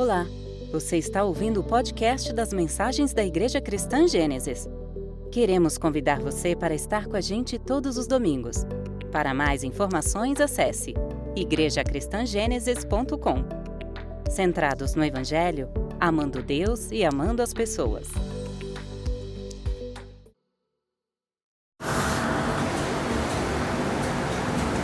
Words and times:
Olá, 0.00 0.24
você 0.72 0.96
está 0.96 1.22
ouvindo 1.24 1.60
o 1.60 1.62
podcast 1.62 2.32
das 2.32 2.54
mensagens 2.54 3.12
da 3.12 3.22
Igreja 3.22 3.60
Cristã 3.60 4.08
Gênesis. 4.08 4.66
Queremos 5.30 5.76
convidar 5.76 6.20
você 6.20 6.56
para 6.56 6.74
estar 6.74 7.04
com 7.04 7.18
a 7.18 7.20
gente 7.20 7.58
todos 7.58 7.98
os 7.98 8.06
domingos. 8.06 8.64
Para 9.12 9.34
mais 9.34 9.62
informações, 9.62 10.40
acesse 10.40 10.94
igrejacristangênesis.com. 11.36 13.44
Centrados 14.30 14.94
no 14.94 15.04
Evangelho, 15.04 15.68
amando 16.00 16.42
Deus 16.42 16.90
e 16.90 17.04
amando 17.04 17.42
as 17.42 17.52
pessoas. 17.52 18.08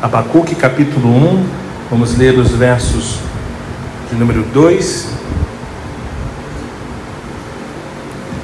Abacuque 0.02 0.54
capítulo 0.54 1.08
1, 1.08 1.42
vamos 1.88 2.18
ler 2.18 2.38
os 2.38 2.50
versos 2.50 3.24
número 4.16 4.42
2 4.44 5.08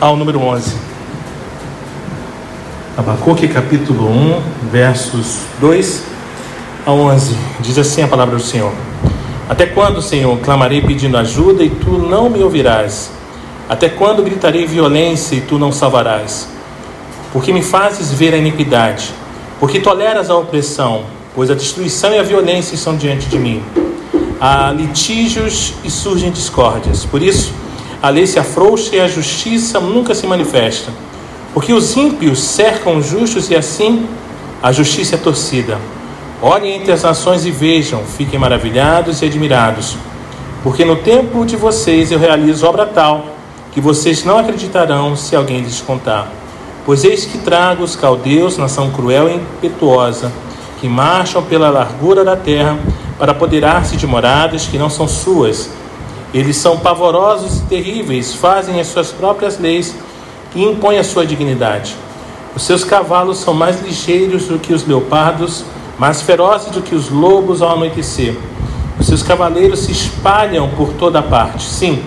ao 0.01 0.17
número 0.17 0.41
11. 0.41 0.75
Abacuque 2.97 3.49
capítulo 3.49 4.11
1, 4.11 4.43
versos 4.71 5.41
2 5.61 6.03
a 6.85 6.93
11. 6.93 7.37
Diz 7.61 7.79
assim 7.79 8.03
a 8.03 8.09
palavra 8.09 8.37
do 8.37 8.43
Senhor: 8.43 8.73
Até 9.49 9.65
quando, 9.65 10.03
Senhor, 10.03 10.39
clamarei 10.41 10.83
pedindo 10.83 11.17
ajuda 11.17 11.65
e 11.65 11.71
tu 11.71 11.93
não 11.93 12.29
me 12.29 12.43
ouvirás? 12.43 13.11
Até 13.67 13.89
quando 13.89 14.23
gritarei 14.23 14.67
violência 14.67 15.37
e 15.37 15.41
tu 15.41 15.59
não 15.59 15.73
salvarás? 15.73 16.49
Porque 17.33 17.51
me 17.51 17.63
fazes 17.63 18.13
ver 18.13 18.35
a 18.35 18.37
iniquidade, 18.37 19.11
porque 19.59 19.81
toleras 19.81 20.29
a 20.29 20.37
opressão, 20.37 21.05
pois 21.35 21.51
a 21.51 21.55
destruição 21.55 22.13
e 22.13 22.19
a 22.19 22.23
violência 22.23 22.75
estão 22.75 22.95
diante 22.95 23.27
de 23.27 23.39
mim 23.39 23.63
há 24.43 24.73
litígios 24.73 25.75
e 25.85 25.91
surgem 25.91 26.33
discórdias. 26.33 27.05
Por 27.05 27.23
isso, 27.23 27.53
a 28.03 28.09
lei 28.09 28.27
se 28.27 28.41
afrouxa 28.41 28.97
e 28.97 29.01
a 29.01 29.07
justiça 29.07 29.79
nunca 29.79 30.17
se 30.17 30.27
manifesta. 30.27 30.91
Porque 31.55 31.73
os 31.73 31.97
ímpios 31.97 32.41
cercam 32.41 32.97
os 32.97 33.07
justos 33.07 33.49
e 33.51 33.55
assim 33.55 34.05
a 34.61 34.73
justiça 34.73 35.15
é 35.15 35.19
torcida. 35.19 35.79
Olhem 36.43 36.75
entre 36.75 36.91
as 36.91 37.05
nações 37.05 37.47
e 37.47 37.53
vejam, 37.53 38.03
fiquem 38.03 38.37
maravilhados 38.37 39.23
e 39.23 39.27
admirados. 39.27 39.97
Porque 40.65 40.85
no 40.85 40.97
tempo 40.97 41.47
de 41.47 41.55
vocês 41.55 42.11
eu 42.11 42.19
realizo 42.19 42.67
obra 42.67 42.85
tal 42.85 43.27
que 43.71 43.81
vocês 43.81 44.25
não 44.25 44.39
acreditarão 44.39 45.15
se 45.15 45.37
alguém 45.37 45.61
lhes 45.61 45.81
contar. 45.81 46.29
Pois 46.85 47.05
eis 47.05 47.25
que 47.25 47.39
trago 47.39 47.85
os 47.85 47.95
caldeus, 47.95 48.59
nação 48.59 48.91
cruel 48.91 49.29
e 49.29 49.37
impetuosa, 49.37 50.33
que 50.81 50.89
marcham 50.89 51.45
pela 51.45 51.71
largura 51.71 52.25
da 52.25 52.35
terra 52.35 52.77
para 53.23 53.31
apoderar-se 53.31 53.97
de 53.97 54.05
moradas 54.05 54.67
que 54.67 54.77
não 54.77 54.91
são 54.91 55.07
suas. 55.07 55.71
Eles 56.35 56.57
são 56.57 56.77
pavorosos 56.77 57.59
e 57.59 57.67
terríveis, 57.67 58.35
fazem 58.35 58.81
as 58.81 58.89
suas 58.89 59.13
próprias 59.13 59.61
leis 59.61 59.95
e 60.57 60.65
impõem 60.65 60.99
a 60.99 61.05
sua 61.05 61.25
dignidade. 61.25 61.95
Os 62.53 62.65
seus 62.65 62.83
cavalos 62.83 63.39
são 63.39 63.55
mais 63.55 63.81
ligeiros 63.81 64.47
do 64.47 64.59
que 64.59 64.75
os 64.75 64.85
leopardos, 64.85 65.65
mais 65.97 66.21
ferozes 66.21 66.73
do 66.73 66.83
que 66.83 66.97
os 66.97 67.11
lobos 67.11 67.63
ao 67.63 67.75
anoitecer. 67.75 68.37
Os 68.99 69.07
seus 69.07 69.23
cavaleiros 69.23 69.79
se 69.79 69.93
espalham 69.93 70.69
por 70.71 70.93
toda 70.95 71.23
parte. 71.23 71.63
Sim, 71.63 72.03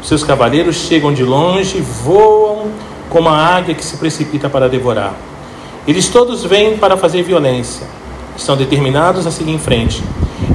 os 0.00 0.06
seus 0.06 0.22
cavaleiros 0.22 0.76
chegam 0.76 1.12
de 1.12 1.24
longe 1.24 1.78
e 1.78 1.80
voam 1.80 2.68
como 3.08 3.28
a 3.28 3.36
águia 3.36 3.74
que 3.74 3.84
se 3.84 3.96
precipita 3.96 4.48
para 4.48 4.68
devorar. 4.68 5.14
Eles 5.84 6.06
todos 6.08 6.44
vêm 6.44 6.76
para 6.76 6.96
fazer 6.96 7.24
violência. 7.24 7.88
Estão 8.36 8.56
determinados 8.56 9.26
a 9.26 9.32
seguir 9.32 9.50
em 9.50 9.58
frente. 9.58 10.00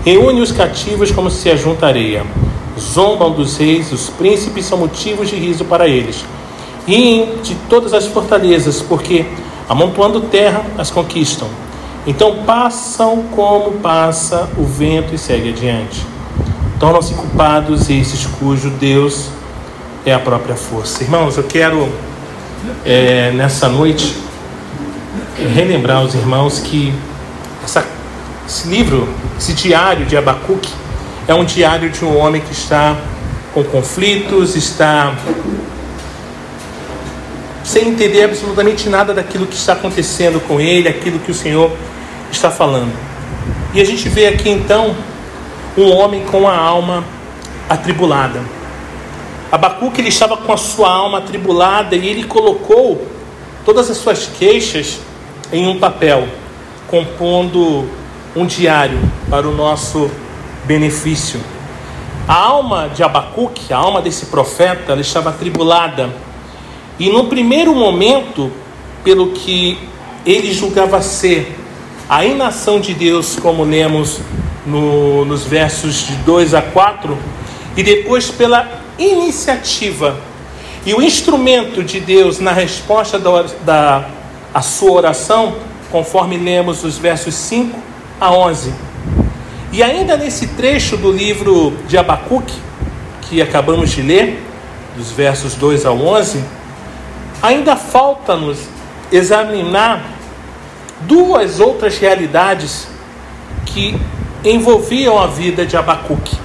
Reúne 0.04 0.42
os 0.42 0.52
cativos 0.52 1.12
como 1.12 1.30
se 1.30 1.50
ajunta 1.50 1.88
areia. 1.88 2.24
Zombam 2.80 3.32
dos 3.32 3.58
reis, 3.58 3.92
os 3.92 4.10
príncipes 4.10 4.66
são 4.66 4.78
motivos 4.78 5.30
de 5.30 5.36
riso 5.36 5.64
para 5.66 5.88
eles. 5.88 6.26
Riem 6.88 7.38
de 7.42 7.56
todas 7.70 7.94
as 7.94 8.06
fortalezas, 8.06 8.82
porque, 8.82 9.26
amontoando 9.68 10.22
terra, 10.22 10.64
as 10.78 10.92
conquistam. 10.92 11.48
Então 12.06 12.44
passam 12.46 13.24
como 13.36 13.80
passa 13.80 14.48
o 14.58 14.64
vento 14.64 15.16
e 15.16 15.18
segue 15.18 15.50
adiante. 15.50 16.06
Tornam-se 16.80 17.14
culpados 17.14 17.90
esses 17.90 18.26
cujo 18.26 18.70
Deus 18.70 19.30
é 20.06 20.14
a 20.14 20.20
própria 20.20 20.56
força. 20.56 21.04
Irmãos, 21.04 21.38
eu 21.38 21.44
quero 21.44 21.90
é, 22.86 23.32
nessa 23.32 23.68
noite 23.68 24.16
relembrar 25.56 26.04
os 26.04 26.14
irmãos 26.14 26.60
que 26.60 26.94
essa 27.64 27.86
esse 28.48 28.68
livro, 28.68 29.08
esse 29.38 29.54
diário 29.54 30.06
de 30.06 30.16
Abacuque, 30.16 30.72
é 31.28 31.34
um 31.34 31.44
diário 31.44 31.90
de 31.90 32.06
um 32.06 32.18
homem 32.18 32.42
que 32.42 32.52
está 32.52 32.96
com 33.54 33.64
conflitos, 33.64 34.56
está 34.56 35.16
sem 37.64 37.88
entender 37.88 38.24
absolutamente 38.24 38.88
nada 38.90 39.14
daquilo 39.14 39.48
que 39.48 39.56
está 39.56 39.74
acontecendo 39.74 40.40
com 40.48 40.62
ele, 40.62 40.88
aquilo 40.88 41.18
que 41.20 41.32
o 41.32 41.34
Senhor 41.34 41.72
está 42.32 42.52
falando. 42.52 42.94
E 43.74 43.82
a 43.82 43.84
gente 43.84 44.08
vê 44.08 44.28
aqui 44.28 44.50
então 44.50 44.96
um 45.76 45.92
homem 45.92 46.24
com 46.26 46.48
a 46.48 46.56
alma 46.56 47.04
atribulada. 47.68 48.42
Abacuque 49.52 50.00
ele 50.00 50.10
estava 50.10 50.38
com 50.38 50.54
a 50.54 50.58
sua 50.58 50.90
alma 50.90 51.18
atribulada 51.18 51.96
e 51.96 52.08
ele 52.08 52.26
colocou 52.26 53.08
todas 53.66 53.90
as 53.90 53.98
suas 53.98 54.28
queixas 54.38 55.00
em 55.52 55.68
um 55.68 55.80
papel, 55.80 56.28
compondo 56.88 57.90
um 58.36 58.46
diário 58.46 59.00
para 59.30 59.48
o 59.48 59.56
nosso 59.56 60.12
benefício. 60.66 61.40
A 62.28 62.36
alma 62.36 62.90
de 62.90 63.02
Abacuque, 63.02 63.72
a 63.74 63.78
alma 63.78 64.02
desse 64.02 64.26
profeta, 64.26 64.92
ela 64.92 65.02
estava 65.02 65.30
atribulada. 65.30 66.10
E 67.00 67.10
no 67.10 67.26
primeiro 67.28 67.74
momento, 67.74 68.52
pelo 69.04 69.32
que 69.32 69.78
ele 70.26 70.52
julgava 70.52 71.02
ser 71.02 71.56
a 72.10 72.26
inação 72.26 72.80
de 72.80 72.94
Deus, 72.94 73.38
como 73.40 73.64
lemos 73.64 74.20
no, 74.66 75.24
nos 75.24 75.44
versos 75.44 76.08
de 76.08 76.16
2 76.18 76.54
a 76.54 76.62
4, 76.62 77.18
e 77.78 77.84
depois 77.84 78.30
pela 78.30 78.68
iniciativa 78.98 80.18
e 80.86 80.94
o 80.94 81.02
instrumento 81.02 81.84
de 81.84 82.00
Deus 82.00 82.40
na 82.40 82.52
resposta 82.52 83.18
da, 83.18 83.46
da 83.64 84.10
a 84.54 84.62
sua 84.62 84.92
oração, 84.92 85.56
conforme 85.92 86.38
lemos 86.38 86.84
os 86.84 86.98
versos 86.98 87.34
5 87.34 87.85
a 88.20 88.32
11. 88.32 88.74
E 89.72 89.84
ainda 89.84 90.16
nesse 90.16 90.48
trecho 90.48 90.96
do 90.96 91.12
livro 91.12 91.78
de 91.88 91.98
Abacuque, 91.98 92.58
que 93.22 93.42
acabamos 93.42 93.92
de 93.92 94.02
ler, 94.02 94.42
dos 94.96 95.12
versos 95.12 95.56
2 95.56 95.86
ao 95.86 95.98
11, 96.00 96.44
ainda 97.42 97.76
falta-nos 97.76 98.60
examinar 99.12 100.02
duas 101.02 101.60
outras 101.60 101.98
realidades 101.98 102.88
que 103.66 104.00
envolviam 104.44 105.20
a 105.20 105.28
vida 105.28 105.66
de 105.66 105.76
Abacuque: 105.76 106.38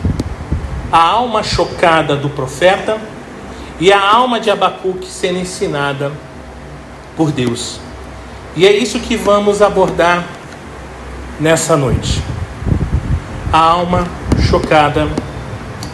a 0.90 1.00
alma 1.00 1.42
chocada 1.42 2.16
do 2.16 2.28
profeta 2.28 2.98
e 3.78 3.92
a 3.92 4.00
alma 4.00 4.40
de 4.40 4.50
Abacuque 4.50 5.06
sendo 5.06 5.38
ensinada 5.38 6.12
por 7.16 7.30
Deus. 7.30 7.78
E 8.56 8.66
é 8.66 8.72
isso 8.72 8.98
que 8.98 9.16
vamos 9.16 9.62
abordar 9.62 10.26
nessa 11.40 11.74
noite. 11.74 12.22
A 13.50 13.58
alma 13.58 14.06
chocada 14.48 15.08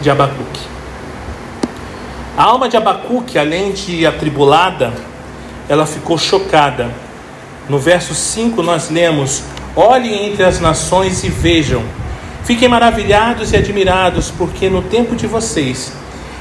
de 0.01 0.09
Abacuque. 0.09 0.61
A 2.37 2.43
alma 2.43 2.67
de 2.67 2.75
Abacuque, 2.75 3.39
além 3.39 3.71
de 3.71 4.05
atribulada, 4.05 4.93
ela 5.69 5.85
ficou 5.85 6.17
chocada. 6.17 6.91
No 7.69 7.79
verso 7.79 8.13
5 8.13 8.61
nós 8.61 8.89
lemos: 8.89 9.41
Olhem 9.75 10.27
entre 10.27 10.43
as 10.43 10.59
nações 10.59 11.23
e 11.23 11.29
vejam. 11.29 11.81
Fiquem 12.43 12.67
maravilhados 12.67 13.53
e 13.53 13.57
admirados, 13.57 14.29
porque 14.29 14.69
no 14.69 14.81
tempo 14.81 15.15
de 15.15 15.27
vocês 15.27 15.91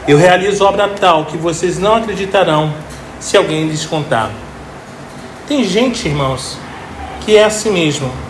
eu 0.07 0.19
realizo 0.19 0.65
obra 0.65 0.89
tal 0.89 1.25
que 1.25 1.37
vocês 1.37 1.79
não 1.79 1.97
acreditarão 1.97 2.73
se 3.19 3.37
alguém 3.37 3.69
lhes 3.69 3.87
contar. 3.87 4.31
Tem 5.49 5.65
gente, 5.65 6.07
irmãos, 6.07 6.59
que 7.25 7.37
é 7.37 7.45
assim 7.45 7.71
mesmo 7.71 8.26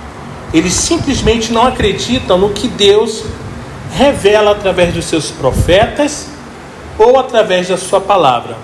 eles 0.59 0.73
simplesmente 0.73 1.53
não 1.53 1.67
acreditam 1.67 2.39
no 2.39 2.51
que 2.51 2.67
Deus 2.67 3.25
revela 3.93 4.53
através 4.53 4.95
dos 4.95 5.05
seus 5.05 5.31
profetas 5.31 6.29
ou 6.99 7.19
através 7.19 7.69
da 7.69 7.77
sua 7.77 8.01
palavra. 8.01 8.57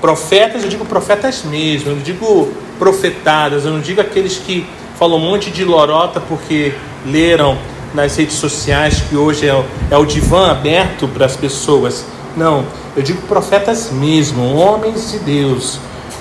Profetas, 0.00 0.62
eu 0.62 0.68
digo 0.68 0.84
profetas 0.84 1.42
mesmo, 1.44 1.90
eu 1.90 1.96
não 1.96 2.02
digo 2.02 2.52
profetadas, 2.78 3.64
eu 3.64 3.72
não 3.72 3.80
digo 3.80 4.00
aqueles 4.00 4.36
que 4.36 4.66
falam 4.98 5.18
um 5.18 5.20
monte 5.20 5.50
de 5.50 5.64
lorota 5.64 6.20
porque 6.20 6.72
leram 7.04 7.58
nas 7.92 8.16
redes 8.16 8.36
sociais 8.36 9.02
que 9.08 9.16
hoje 9.16 9.48
é 9.48 9.64
é 9.90 9.96
o 9.96 10.04
divã 10.04 10.50
aberto 10.50 11.08
para 11.08 11.26
as 11.26 11.36
pessoas. 11.36 12.04
Não, 12.36 12.64
eu 12.96 13.02
digo 13.02 13.22
profetas 13.22 13.90
mesmo, 13.90 14.54
homens 14.54 15.10
de 15.10 15.18
Deus, 15.18 15.80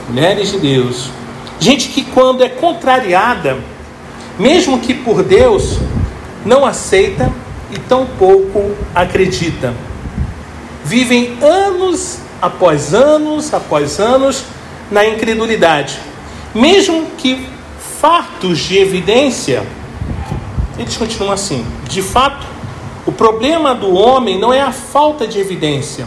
mulheres 0.10 0.52
de 0.52 0.60
Deus. 0.60 1.10
Gente 1.60 1.90
que 1.90 2.04
quando 2.04 2.44
é 2.44 2.50
contrariada 2.50 3.58
mesmo 4.38 4.80
que 4.80 4.94
por 4.94 5.24
Deus, 5.24 5.80
não 6.46 6.66
aceita 6.66 7.32
e 7.72 7.80
tampouco 7.80 8.72
acredita. 8.94 9.74
vivem 10.84 11.38
anos 11.42 12.20
após 12.42 12.94
anos 12.94 13.54
após 13.54 14.00
anos 14.00 14.44
na 14.92 15.06
incredulidade. 15.06 16.00
Mesmo 16.54 17.08
que 17.18 17.48
fartos 18.00 18.60
de 18.60 18.78
evidência, 18.78 19.66
eles 20.78 20.96
continuam 20.96 21.34
assim. 21.34 21.66
De 21.90 22.02
fato, 22.02 22.46
o 23.06 23.12
problema 23.12 23.74
do 23.74 23.94
homem 23.96 24.40
não 24.40 24.54
é 24.54 24.62
a 24.62 24.72
falta 24.72 25.28
de 25.28 25.40
evidência, 25.40 26.06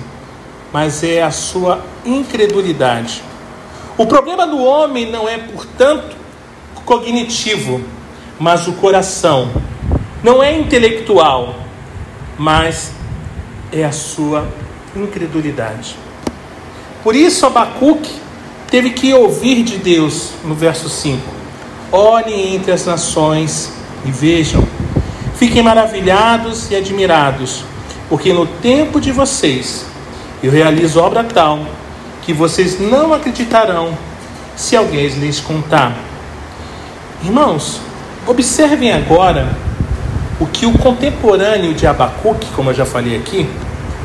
mas 0.73 1.03
é 1.03 1.23
a 1.23 1.31
sua 1.31 1.85
incredulidade. 2.05 3.23
O 3.97 4.07
problema 4.07 4.47
do 4.47 4.63
homem 4.63 5.11
não 5.11 5.29
é, 5.29 5.39
portanto, 5.39 6.17
cognitivo, 6.85 7.81
mas 8.39 8.67
o 8.69 8.73
coração. 8.75 9.51
Não 10.23 10.43
é 10.43 10.57
intelectual, 10.57 11.57
mas 12.37 12.93
é 13.73 13.85
a 13.85 13.93
sua 13.93 14.47
incredulidade. 14.97 15.97
Por 17.03 17.15
isso 17.15 17.47
Abacuque 17.47 18.11
teve 18.71 18.91
que 18.91 19.13
ouvir 19.15 19.63
de 19.63 19.79
Deus 19.79 20.31
no 20.45 20.55
verso 20.55 20.89
5: 20.89 21.23
Olhem 21.93 22.55
entre 22.55 22.73
as 22.73 22.85
nações 22.85 23.73
e 24.05 24.11
vejam, 24.11 24.67
fiquem 25.37 25.63
maravilhados 25.63 26.71
e 26.71 26.77
admirados, 26.77 27.65
porque 28.09 28.33
no 28.33 28.47
tempo 28.47 29.01
de 29.01 29.13
vocês 29.13 29.87
eu 30.43 30.51
realizo 30.51 31.01
obra 31.01 31.25
tal 31.25 31.61
que 32.23 32.33
vocês 32.33 32.79
não 32.79 33.15
acreditarão 33.15 33.97
se 34.55 34.77
alguém 34.77 35.07
lhes 35.09 35.41
contar. 35.41 35.97
Irmãos, 37.25 37.81
observem 38.29 38.93
agora 38.93 39.49
o 40.39 40.47
que 40.47 40.67
o 40.67 40.73
contemporâneo 40.79 41.73
de 41.73 41.87
Abacuque, 41.87 42.47
como 42.55 42.71
eu 42.71 42.75
já 42.75 42.85
falei 42.85 43.17
aqui, 43.17 43.49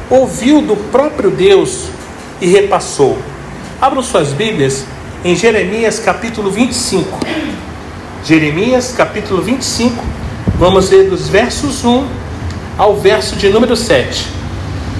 ouviu 0.09 0.61
do 0.61 0.75
próprio 0.75 1.29
Deus 1.29 1.89
e 2.41 2.47
repassou. 2.47 3.19
Abram 3.81 4.01
suas 4.01 4.29
Bíblias 4.29 4.85
em 5.25 5.35
Jeremias 5.35 5.99
capítulo 5.99 6.49
25. 6.49 7.19
Jeremias 8.23 8.93
capítulo 8.95 9.41
25, 9.41 10.01
vamos 10.57 10.89
ler 10.89 11.09
dos 11.09 11.27
versos 11.27 11.83
1 11.83 12.07
ao 12.77 12.95
verso 12.95 13.35
de 13.35 13.49
número 13.49 13.75
7. 13.75 14.25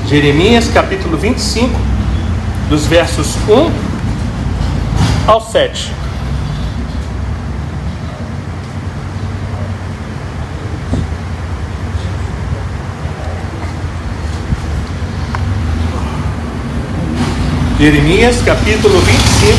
Jeremias 0.07 0.67
capítulo 0.67 1.17
25, 1.17 1.79
dos 2.69 2.85
versos 2.85 3.37
1 3.47 3.71
ao 5.25 5.39
7. 5.39 6.02
Jeremias 17.79 18.39
capítulo 18.45 18.99
25, 18.99 19.57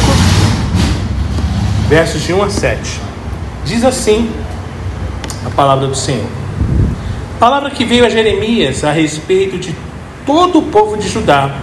versos 1.88 2.22
de 2.22 2.32
1 2.32 2.43
a 2.43 2.49
7. 2.49 3.00
Diz 3.64 3.84
assim 3.84 4.31
a 5.44 5.50
palavra 5.50 5.88
do 5.88 5.96
Senhor. 5.96 6.25
Palavra 7.40 7.70
que 7.70 7.84
veio 7.84 8.06
a 8.06 8.08
Jeremias 8.08 8.84
a 8.84 8.93
respeito 8.93 9.58
de 9.58 9.75
todo 10.25 10.61
o 10.61 10.62
povo 10.62 10.96
de 10.96 11.08
Judá 11.08 11.56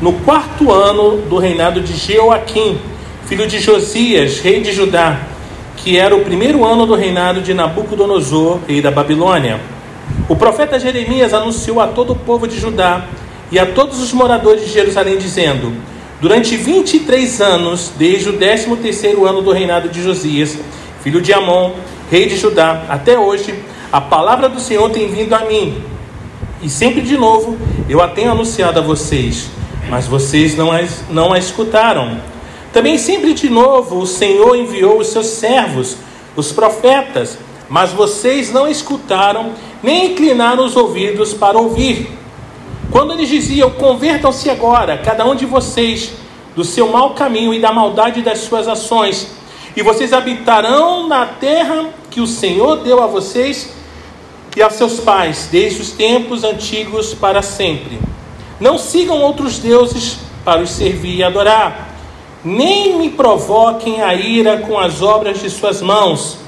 no 0.00 0.12
quarto 0.12 0.72
ano 0.72 1.22
do 1.22 1.38
reinado 1.38 1.80
de 1.80 1.92
Jeoaquim, 1.94 2.78
filho 3.26 3.48
de 3.48 3.58
Josias, 3.58 4.38
rei 4.38 4.62
de 4.62 4.72
Judá, 4.72 5.18
que 5.76 5.98
era 5.98 6.14
o 6.14 6.20
primeiro 6.20 6.64
ano 6.64 6.86
do 6.86 6.94
reinado 6.94 7.40
de 7.40 7.52
Nabucodonosor, 7.52 8.60
rei 8.68 8.80
da 8.80 8.92
Babilônia. 8.92 9.60
O 10.28 10.36
profeta 10.36 10.78
Jeremias 10.78 11.34
anunciou 11.34 11.80
a 11.80 11.88
todo 11.88 12.12
o 12.12 12.16
povo 12.16 12.46
de 12.46 12.58
Judá 12.58 13.04
e 13.50 13.58
a 13.58 13.66
todos 13.66 14.00
os 14.00 14.12
moradores 14.12 14.64
de 14.64 14.72
Jerusalém, 14.72 15.18
dizendo: 15.18 15.95
Durante 16.20 16.56
23 16.56 17.40
anos, 17.40 17.92
desde 17.96 18.30
o 18.30 18.32
13 18.34 18.74
terceiro 18.76 19.26
ano 19.26 19.42
do 19.42 19.52
reinado 19.52 19.88
de 19.88 20.02
Josias, 20.02 20.58
filho 21.02 21.20
de 21.20 21.32
Amon, 21.32 21.72
rei 22.10 22.26
de 22.26 22.36
Judá, 22.36 22.84
até 22.88 23.18
hoje, 23.18 23.54
a 23.92 24.00
palavra 24.00 24.48
do 24.48 24.60
Senhor 24.60 24.90
tem 24.90 25.08
vindo 25.08 25.34
a 25.34 25.44
mim. 25.44 25.82
E 26.62 26.70
sempre 26.70 27.02
de 27.02 27.16
novo 27.16 27.56
eu 27.88 28.00
a 28.00 28.08
tenho 28.08 28.32
anunciado 28.32 28.78
a 28.78 28.82
vocês 28.82 29.50
mas 29.88 30.06
vocês 30.06 30.56
não 30.56 30.72
a, 30.72 30.80
não 31.10 31.32
a 31.32 31.38
escutaram. 31.38 32.20
Também 32.72 32.98
sempre 32.98 33.32
de 33.34 33.48
novo 33.48 33.98
o 33.98 34.06
Senhor 34.06 34.56
enviou 34.56 34.98
os 34.98 35.08
seus 35.08 35.26
servos, 35.26 35.96
os 36.34 36.52
profetas, 36.52 37.38
mas 37.68 37.92
vocês 37.92 38.52
não 38.52 38.68
escutaram, 38.68 39.52
nem 39.82 40.12
inclinaram 40.12 40.64
os 40.64 40.76
ouvidos 40.76 41.32
para 41.32 41.58
ouvir. 41.58 42.10
Quando 42.96 43.12
eles 43.12 43.28
diziam: 43.28 43.68
Convertam-se 43.72 44.48
agora, 44.48 44.96
cada 44.96 45.26
um 45.26 45.34
de 45.34 45.44
vocês, 45.44 46.14
do 46.54 46.64
seu 46.64 46.88
mau 46.88 47.10
caminho 47.10 47.52
e 47.52 47.60
da 47.60 47.70
maldade 47.70 48.22
das 48.22 48.38
suas 48.38 48.66
ações, 48.66 49.32
e 49.76 49.82
vocês 49.82 50.14
habitarão 50.14 51.06
na 51.06 51.26
terra 51.26 51.90
que 52.10 52.22
o 52.22 52.26
Senhor 52.26 52.78
deu 52.78 53.02
a 53.02 53.06
vocês 53.06 53.70
e 54.56 54.62
a 54.62 54.70
seus 54.70 54.98
pais, 54.98 55.50
desde 55.52 55.82
os 55.82 55.90
tempos 55.90 56.42
antigos 56.42 57.12
para 57.12 57.42
sempre. 57.42 58.00
Não 58.58 58.78
sigam 58.78 59.20
outros 59.20 59.58
deuses 59.58 60.16
para 60.42 60.62
os 60.62 60.70
servir 60.70 61.16
e 61.16 61.22
adorar. 61.22 61.94
Nem 62.42 62.96
me 62.98 63.10
provoquem 63.10 64.00
a 64.00 64.14
ira 64.14 64.56
com 64.60 64.78
as 64.78 65.02
obras 65.02 65.42
de 65.42 65.50
suas 65.50 65.82
mãos. 65.82 66.38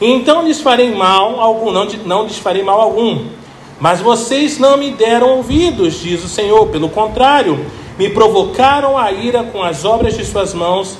Então 0.00 0.44
lhes 0.44 0.60
farei 0.60 0.92
mal 0.92 1.38
algum, 1.38 1.70
não, 1.70 1.84
não 2.04 2.24
lhes 2.24 2.38
farei 2.38 2.64
mal 2.64 2.80
algum. 2.80 3.45
Mas 3.80 4.00
vocês 4.00 4.58
não 4.58 4.76
me 4.76 4.92
deram 4.92 5.36
ouvidos, 5.36 6.00
diz 6.00 6.24
o 6.24 6.28
Senhor. 6.28 6.66
Pelo 6.68 6.88
contrário, 6.88 7.66
me 7.98 8.08
provocaram 8.08 8.96
a 8.96 9.12
ira 9.12 9.44
com 9.44 9.62
as 9.62 9.84
obras 9.84 10.16
de 10.16 10.24
suas 10.24 10.54
mãos 10.54 10.96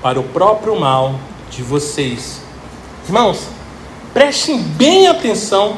para 0.00 0.18
o 0.18 0.24
próprio 0.24 0.78
mal 0.78 1.14
de 1.50 1.62
vocês. 1.62 2.42
Irmãos, 3.06 3.48
prestem 4.14 4.58
bem 4.58 5.08
atenção 5.08 5.76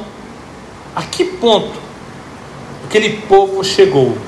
a 0.94 1.02
que 1.02 1.24
ponto 1.24 1.80
aquele 2.84 3.22
povo 3.22 3.64
chegou. 3.64 4.18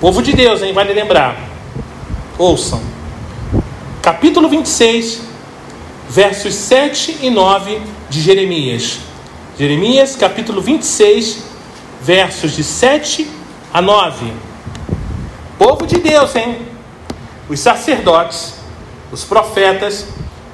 Povo 0.00 0.22
de 0.22 0.32
Deus, 0.32 0.62
hein? 0.62 0.72
Vale 0.72 0.92
lembrar. 0.92 1.36
Ouçam. 2.38 2.80
Capítulo 4.00 4.48
26, 4.48 5.22
versos 6.08 6.54
7 6.54 7.18
e 7.22 7.30
9 7.30 7.80
de 8.08 8.20
Jeremias. 8.20 8.98
Jeremias, 9.58 10.14
capítulo 10.14 10.60
26, 10.60 11.45
versos 12.06 12.52
de 12.52 12.62
7 12.62 13.28
a 13.74 13.82
9. 13.82 14.32
Povo 15.58 15.86
de 15.86 15.98
Deus, 15.98 16.34
hein? 16.36 16.58
Os 17.48 17.60
sacerdotes, 17.60 18.54
os 19.10 19.24
profetas 19.24 20.06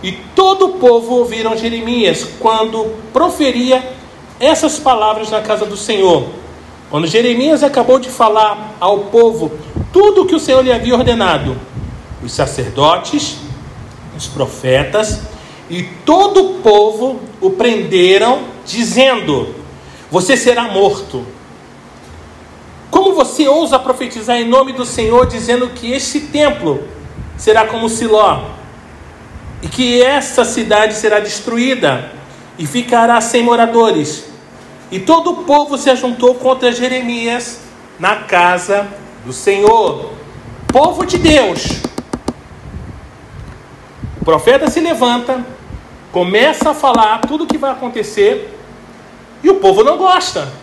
e 0.03 0.13
todo 0.35 0.67
o 0.67 0.73
povo 0.79 1.17
ouviram 1.17 1.57
Jeremias 1.57 2.27
quando 2.41 2.97
proferia 3.13 3.83
essas 4.41 4.79
palavras 4.79 5.31
na 5.31 5.43
casa 5.43 5.67
do 5.67 5.77
Senhor 5.77 6.43
quando 6.93 7.07
Jeremias 7.07 7.63
acabou 7.63 7.99
de 7.99 8.11
falar 8.11 8.77
ao 8.79 9.05
povo 9.05 9.51
tudo 9.91 10.23
o 10.23 10.27
que 10.27 10.35
o 10.35 10.39
Senhor 10.39 10.63
lhe 10.63 10.71
havia 10.71 10.95
ordenado, 10.95 11.57
os 12.23 12.33
sacerdotes, 12.33 13.39
os 14.15 14.27
profetas 14.27 15.21
e 15.71 15.85
todo 16.05 16.43
o 16.43 16.55
povo 16.61 17.19
o 17.41 17.49
prenderam, 17.49 18.41
dizendo: 18.67 19.55
Você 20.11 20.37
será 20.37 20.65
morto. 20.65 21.25
Como 23.13 23.27
você 23.27 23.47
ousa 23.47 23.79
profetizar 23.79 24.37
em 24.37 24.49
nome 24.49 24.73
do 24.73 24.87
Senhor, 24.87 25.27
dizendo 25.27 25.69
que 25.69 25.93
este 25.93 26.19
templo 26.19 26.83
será 27.37 27.67
como 27.67 27.87
Siló, 27.87 28.41
e 29.61 29.69
que 29.69 30.03
esta 30.03 30.47
cidade 30.47 30.95
será 30.95 31.21
destruída 31.21 32.11
e 32.59 32.67
ficará 32.67 33.21
sem 33.21 33.45
moradores? 33.45 34.25
E 34.91 34.99
todo 34.99 35.31
o 35.31 35.45
povo 35.45 35.77
se 35.77 35.91
ajuntou 35.91 36.37
contra 36.37 36.73
Jeremias 36.73 37.61
na 37.99 38.17
casa 38.17 38.89
do 39.27 39.33
Senhor. 39.33 40.13
Povo 40.73 41.05
de 41.05 41.19
Deus. 41.19 41.83
O 44.23 44.25
profeta 44.25 44.71
se 44.71 44.81
levanta, 44.81 45.45
começa 46.11 46.71
a 46.71 46.75
falar 46.75 47.21
tudo 47.29 47.45
o 47.45 47.47
que 47.47 47.59
vai 47.59 47.73
acontecer, 47.73 48.59
e 49.45 49.51
o 49.51 49.57
povo 49.57 49.85
não 49.85 49.99
gosta. 49.99 50.62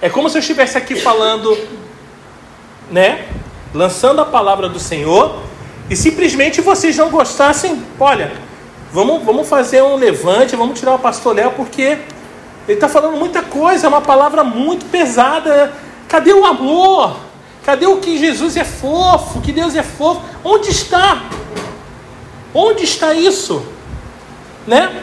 É 0.00 0.08
como 0.10 0.28
se 0.28 0.36
eu 0.36 0.40
estivesse 0.40 0.76
aqui 0.76 0.94
falando, 0.94 1.56
né? 2.90 3.26
Lançando 3.74 4.20
a 4.20 4.24
palavra 4.24 4.68
do 4.68 4.78
Senhor, 4.78 5.40
e 5.88 5.96
simplesmente 5.96 6.60
vocês 6.60 6.96
não 6.96 7.10
gostassem, 7.10 7.82
olha, 7.98 8.32
vamos, 8.92 9.22
vamos 9.24 9.48
fazer 9.48 9.82
um 9.82 9.96
levante, 9.96 10.56
vamos 10.56 10.78
tirar 10.78 10.94
o 10.94 10.98
pastor 10.98 11.34
Léo, 11.34 11.52
porque 11.52 11.98
ele 12.66 12.76
está 12.76 12.88
falando 12.88 13.16
muita 13.16 13.42
coisa, 13.42 13.86
é 13.86 13.88
uma 13.88 14.00
palavra 14.00 14.42
muito 14.42 14.86
pesada. 14.86 15.72
Cadê 16.08 16.32
o 16.32 16.44
amor? 16.44 17.16
Cadê 17.64 17.86
o 17.86 17.98
que 17.98 18.18
Jesus 18.18 18.56
é 18.56 18.64
fofo? 18.64 19.40
Que 19.40 19.52
Deus 19.52 19.74
é 19.74 19.82
fofo? 19.82 20.20
Onde 20.44 20.70
está? 20.70 21.22
Onde 22.52 22.84
está 22.84 23.14
isso? 23.14 23.64
Né? 24.66 25.02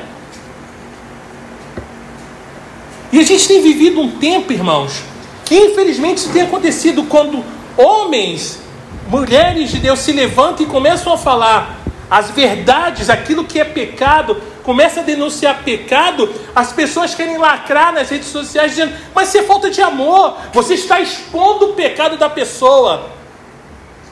E 3.14 3.20
a 3.20 3.24
gente 3.24 3.48
tem 3.48 3.62
vivido 3.62 4.02
um 4.02 4.10
tempo, 4.10 4.52
irmãos, 4.52 5.04
E 5.52 5.68
infelizmente 5.68 6.28
tem 6.30 6.42
acontecido 6.42 7.04
quando 7.04 7.46
homens, 7.78 8.60
mulheres 9.08 9.70
de 9.70 9.78
Deus 9.78 10.00
se 10.00 10.12
levantam 10.12 10.66
e 10.66 10.70
começam 10.70 11.14
a 11.14 11.18
falar 11.18 11.78
as 12.10 12.32
verdades, 12.32 13.12
aquilo 13.12 13.44
que 13.44 13.60
é 13.60 13.66
pecado, 13.66 14.42
começa 14.64 15.02
a 15.02 15.04
denunciar 15.04 15.62
pecado, 15.64 16.28
as 16.56 16.72
pessoas 16.72 17.14
querem 17.14 17.38
lacrar 17.38 17.94
nas 17.94 18.10
redes 18.10 18.30
sociais 18.30 18.72
dizendo: 18.72 18.96
Mas 19.14 19.30
isso 19.30 19.38
é 19.38 19.44
falta 19.44 19.70
de 19.70 19.80
amor, 19.80 20.36
você 20.52 20.74
está 20.74 21.00
expondo 21.00 21.68
o 21.68 21.74
pecado 21.74 22.18
da 22.18 22.32
pessoa. 22.32 23.12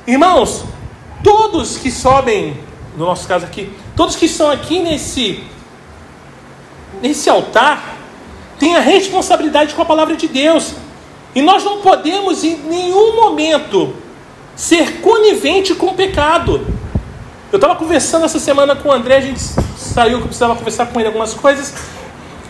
Irmãos, 0.05 0.63
todos 1.24 1.75
que 1.75 1.89
sobem, 1.89 2.55
no 2.96 3.05
nosso 3.05 3.27
caso 3.27 3.46
aqui, 3.48 3.74
todos 3.96 4.15
que 4.15 4.25
estão 4.25 4.51
aqui 4.51 4.79
nesse, 4.79 5.43
nesse 7.01 7.31
altar, 7.31 8.00
têm 8.62 8.75
a 8.75 8.80
responsabilidade 8.80 9.74
com 9.74 9.82
a 9.82 9.86
palavra 9.86 10.15
de 10.15 10.27
Deus. 10.27 10.75
E 11.34 11.41
nós 11.41 11.63
não 11.63 11.82
podemos 11.82 12.44
em 12.44 12.58
nenhum 12.58 13.15
momento 13.15 13.96
ser 14.56 15.01
conivente 15.01 15.74
com 15.74 15.88
o 15.88 15.94
pecado. 15.96 16.63
Eu 17.51 17.56
estava 17.56 17.75
conversando 17.75 18.24
essa 18.24 18.38
semana 18.38 18.75
com 18.75 18.89
o 18.89 18.91
André, 18.91 19.18
a 19.18 19.22
gente 19.22 19.41
saiu 19.75 20.20
que 20.20 20.25
precisava 20.25 20.56
conversar 20.56 20.86
com 20.86 21.00
ele 21.00 21.08
algumas 21.08 21.34
coisas. 21.34 21.74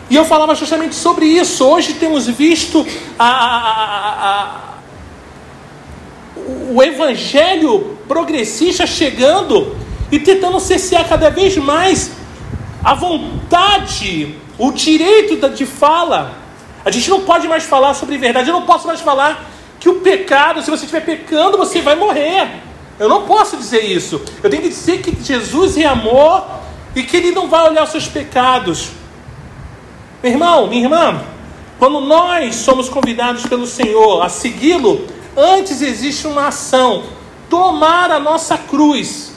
E 0.09 0.15
eu 0.17 0.25
falava 0.25 0.53
justamente 0.53 0.95
sobre 0.95 1.25
isso. 1.25 1.63
Hoje 1.63 1.93
temos 1.93 2.27
visto 2.27 2.85
a, 3.17 3.29
a, 3.29 4.27
a, 4.27 4.59
o 6.73 6.83
evangelho 6.83 7.97
progressista 8.05 8.85
chegando 8.85 9.77
e 10.11 10.19
tentando 10.19 10.59
cessear 10.59 11.07
cada 11.07 11.29
vez 11.29 11.55
mais 11.55 12.11
a 12.83 12.93
vontade, 12.93 14.35
o 14.61 14.71
direito 14.71 15.49
de 15.49 15.65
fala. 15.65 16.35
A 16.85 16.91
gente 16.91 17.09
não 17.09 17.21
pode 17.21 17.47
mais 17.47 17.63
falar 17.63 17.95
sobre 17.95 18.19
verdade. 18.19 18.49
Eu 18.49 18.53
não 18.53 18.61
posso 18.61 18.85
mais 18.85 19.01
falar 19.01 19.49
que 19.79 19.89
o 19.89 19.95
pecado, 19.95 20.61
se 20.61 20.69
você 20.69 20.85
estiver 20.85 21.03
pecando, 21.03 21.57
você 21.57 21.81
vai 21.81 21.95
morrer. 21.95 22.61
Eu 22.99 23.09
não 23.09 23.23
posso 23.23 23.57
dizer 23.57 23.81
isso. 23.83 24.21
Eu 24.43 24.51
tenho 24.51 24.61
que 24.61 24.69
dizer 24.69 25.01
que 25.01 25.17
Jesus 25.19 25.77
é 25.77 25.85
amor 25.85 26.45
e 26.95 27.01
que 27.01 27.17
Ele 27.17 27.31
não 27.31 27.49
vai 27.49 27.67
olhar 27.67 27.83
os 27.83 27.89
seus 27.89 28.07
pecados. 28.07 28.89
Meu 30.21 30.31
irmão, 30.31 30.67
minha 30.67 30.83
irmã, 30.83 31.19
quando 31.79 31.99
nós 31.99 32.53
somos 32.57 32.87
convidados 32.87 33.47
pelo 33.47 33.65
Senhor 33.65 34.21
a 34.21 34.29
segui-lo, 34.29 35.07
antes 35.35 35.81
existe 35.81 36.27
uma 36.27 36.49
ação: 36.49 37.05
tomar 37.49 38.11
a 38.11 38.19
nossa 38.19 38.59
cruz. 38.59 39.30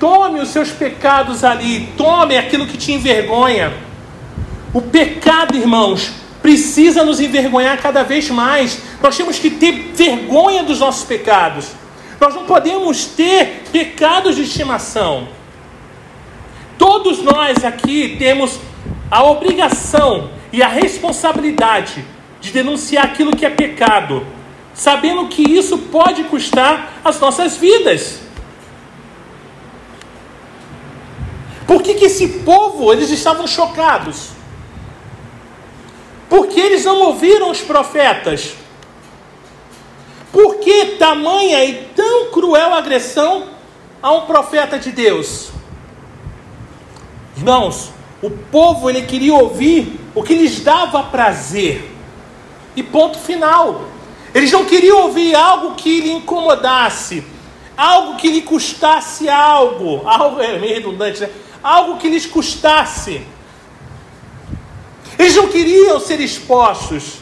Tome 0.00 0.40
os 0.40 0.48
seus 0.48 0.70
pecados 0.70 1.44
ali, 1.44 1.92
tome 1.94 2.34
aquilo 2.34 2.66
que 2.66 2.78
te 2.78 2.90
envergonha. 2.90 3.70
O 4.72 4.80
pecado, 4.80 5.54
irmãos, 5.54 6.10
precisa 6.40 7.04
nos 7.04 7.20
envergonhar 7.20 7.76
cada 7.82 8.02
vez 8.02 8.30
mais. 8.30 8.80
Nós 9.02 9.14
temos 9.14 9.38
que 9.38 9.50
ter 9.50 9.92
vergonha 9.94 10.62
dos 10.62 10.80
nossos 10.80 11.04
pecados. 11.04 11.72
Nós 12.18 12.34
não 12.34 12.46
podemos 12.46 13.04
ter 13.04 13.64
pecados 13.70 14.36
de 14.36 14.42
estimação. 14.42 15.28
Todos 16.78 17.22
nós 17.22 17.62
aqui 17.62 18.16
temos 18.18 18.58
a 19.10 19.22
obrigação 19.22 20.30
e 20.50 20.62
a 20.62 20.68
responsabilidade 20.68 22.02
de 22.40 22.50
denunciar 22.52 23.04
aquilo 23.04 23.36
que 23.36 23.44
é 23.44 23.50
pecado, 23.50 24.26
sabendo 24.72 25.28
que 25.28 25.42
isso 25.42 25.76
pode 25.76 26.24
custar 26.24 27.00
as 27.04 27.20
nossas 27.20 27.58
vidas. 27.58 28.29
Por 31.70 31.84
que, 31.84 31.94
que 31.94 32.06
esse 32.06 32.26
povo, 32.40 32.92
eles 32.92 33.10
estavam 33.10 33.46
chocados? 33.46 34.30
Porque 36.28 36.58
eles 36.58 36.84
não 36.84 37.00
ouviram 37.02 37.48
os 37.48 37.60
profetas. 37.60 38.56
Por 40.32 40.56
que 40.56 40.96
tamanha 40.98 41.64
e 41.64 41.84
tão 41.94 42.32
cruel 42.32 42.74
agressão 42.74 43.50
a 44.02 44.10
um 44.10 44.22
profeta 44.22 44.80
de 44.80 44.90
Deus? 44.90 45.50
Irmãos, 47.36 47.92
o 48.20 48.32
povo 48.32 48.90
ele 48.90 49.02
queria 49.02 49.34
ouvir 49.34 50.00
o 50.12 50.24
que 50.24 50.34
lhes 50.34 50.58
dava 50.58 51.04
prazer. 51.04 51.88
E 52.74 52.82
ponto 52.82 53.16
final. 53.16 53.82
Eles 54.34 54.50
não 54.50 54.64
queriam 54.64 55.02
ouvir 55.02 55.36
algo 55.36 55.76
que 55.76 56.00
lhe 56.00 56.10
incomodasse, 56.10 57.22
algo 57.76 58.16
que 58.16 58.28
lhe 58.28 58.42
custasse 58.42 59.28
algo, 59.28 60.02
algo 60.10 60.40
é 60.40 60.58
meio 60.58 60.74
redundante, 60.74 61.20
né? 61.20 61.30
Algo 61.62 61.98
que 61.98 62.08
lhes 62.08 62.26
custasse. 62.26 63.26
Eles 65.18 65.36
não 65.36 65.48
queriam 65.48 66.00
ser 66.00 66.20
expostos. 66.20 67.18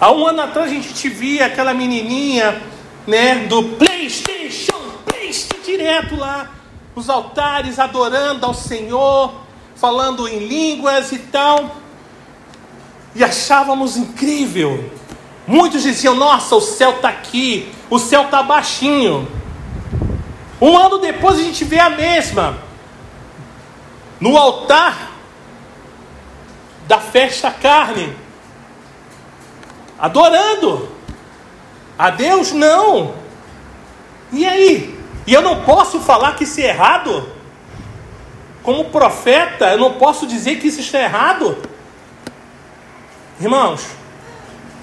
Há 0.00 0.12
um 0.12 0.26
ano 0.26 0.42
atrás 0.42 0.70
a 0.70 0.74
gente 0.74 0.94
te 0.94 1.08
via 1.08 1.46
aquela 1.46 1.74
menininha, 1.74 2.62
né, 3.06 3.46
do 3.46 3.64
PlayStation, 3.76 4.78
PlayStation 5.04 5.60
direto 5.64 6.16
lá 6.16 6.50
nos 6.94 7.08
altares 7.08 7.78
adorando 7.78 8.46
ao 8.46 8.54
Senhor, 8.54 9.32
falando 9.76 10.26
em 10.26 10.46
línguas 10.46 11.12
e 11.12 11.18
tal. 11.18 11.76
E 13.14 13.22
achávamos 13.22 13.96
incrível. 13.96 14.90
Muitos 15.46 15.82
diziam: 15.82 16.14
"Nossa, 16.14 16.56
o 16.56 16.60
céu 16.60 16.96
está 16.96 17.08
aqui, 17.08 17.70
o 17.90 17.98
céu 17.98 18.24
está 18.24 18.42
baixinho". 18.42 19.28
Um 20.60 20.76
ano 20.76 20.98
depois 20.98 21.38
a 21.38 21.42
gente 21.42 21.64
vê 21.64 21.78
a 21.78 21.90
mesma 21.90 22.58
no 24.20 24.36
altar 24.36 25.12
da 26.86 26.98
festa 26.98 27.50
carne 27.50 28.16
adorando. 29.98 30.88
A 31.98 32.10
Deus 32.10 32.52
não. 32.52 33.14
E 34.32 34.46
aí? 34.46 34.98
E 35.26 35.34
eu 35.34 35.42
não 35.42 35.62
posso 35.62 36.00
falar 36.00 36.36
que 36.36 36.44
isso 36.44 36.60
é 36.60 36.64
errado? 36.64 37.28
Como 38.62 38.86
profeta, 38.86 39.66
eu 39.72 39.78
não 39.78 39.94
posso 39.94 40.26
dizer 40.26 40.56
que 40.56 40.68
isso 40.68 40.80
está 40.80 41.00
errado? 41.00 41.58
Irmãos, 43.40 43.86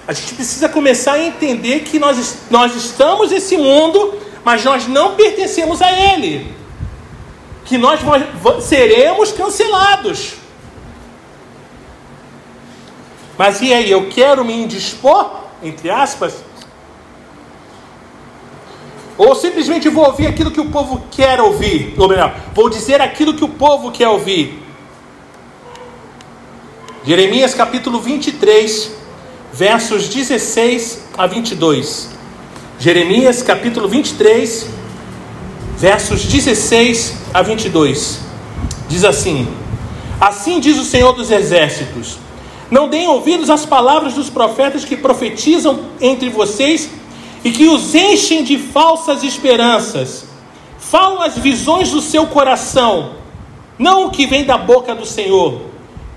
a 0.06 0.12
gente 0.12 0.34
precisa 0.34 0.68
começar 0.68 1.14
a 1.14 1.24
entender 1.24 1.80
que 1.80 1.98
nós, 1.98 2.38
nós 2.48 2.76
estamos 2.76 3.32
nesse 3.32 3.56
mundo, 3.56 4.18
mas 4.44 4.64
nós 4.64 4.86
não 4.86 5.16
pertencemos 5.16 5.82
a 5.82 5.90
ele. 5.90 6.54
Que 7.64 7.76
nós 7.76 8.00
seremos 8.62 9.32
cancelados. 9.32 10.34
Mas 13.36 13.60
e 13.60 13.74
aí, 13.74 13.90
eu 13.90 14.08
quero 14.08 14.44
me 14.44 14.54
indispor, 14.54 15.28
entre 15.62 15.90
aspas? 15.90 16.44
Ou 19.18 19.34
simplesmente 19.34 19.88
vou 19.88 20.06
ouvir 20.06 20.28
aquilo 20.28 20.52
que 20.52 20.60
o 20.60 20.70
povo 20.70 21.02
quer 21.10 21.40
ouvir? 21.40 21.94
Ou 21.98 22.08
melhor, 22.08 22.38
vou 22.54 22.70
dizer 22.70 23.00
aquilo 23.00 23.34
que 23.34 23.44
o 23.44 23.48
povo 23.48 23.90
quer 23.90 24.08
ouvir. 24.08 24.62
Jeremias 27.04 27.54
capítulo 27.54 28.00
23, 28.00 28.92
versos 29.56 30.10
16 30.10 31.04
a 31.16 31.26
22. 31.26 32.10
Jeremias 32.78 33.42
capítulo 33.42 33.88
23, 33.88 34.68
versos 35.78 36.24
16 36.24 37.14
a 37.32 37.40
22. 37.40 38.20
Diz 38.86 39.02
assim: 39.02 39.48
Assim 40.20 40.60
diz 40.60 40.76
o 40.76 40.84
Senhor 40.84 41.12
dos 41.12 41.30
Exércitos 41.30 42.18
não 42.70 42.88
deem 42.88 43.08
ouvidos 43.08 43.48
às 43.48 43.64
palavras 43.64 44.12
dos 44.12 44.28
profetas 44.28 44.84
que 44.84 44.96
profetizam 44.96 45.86
entre 46.00 46.28
vocês 46.28 46.90
e 47.42 47.50
que 47.50 47.66
os 47.66 47.94
enchem 47.94 48.44
de 48.44 48.58
falsas 48.58 49.22
esperanças. 49.22 50.26
Falam 50.78 51.22
as 51.22 51.38
visões 51.38 51.90
do 51.90 52.02
seu 52.02 52.26
coração, 52.26 53.12
não 53.78 54.06
o 54.06 54.10
que 54.10 54.26
vem 54.26 54.44
da 54.44 54.58
boca 54.58 54.94
do 54.94 55.06
Senhor. 55.06 55.62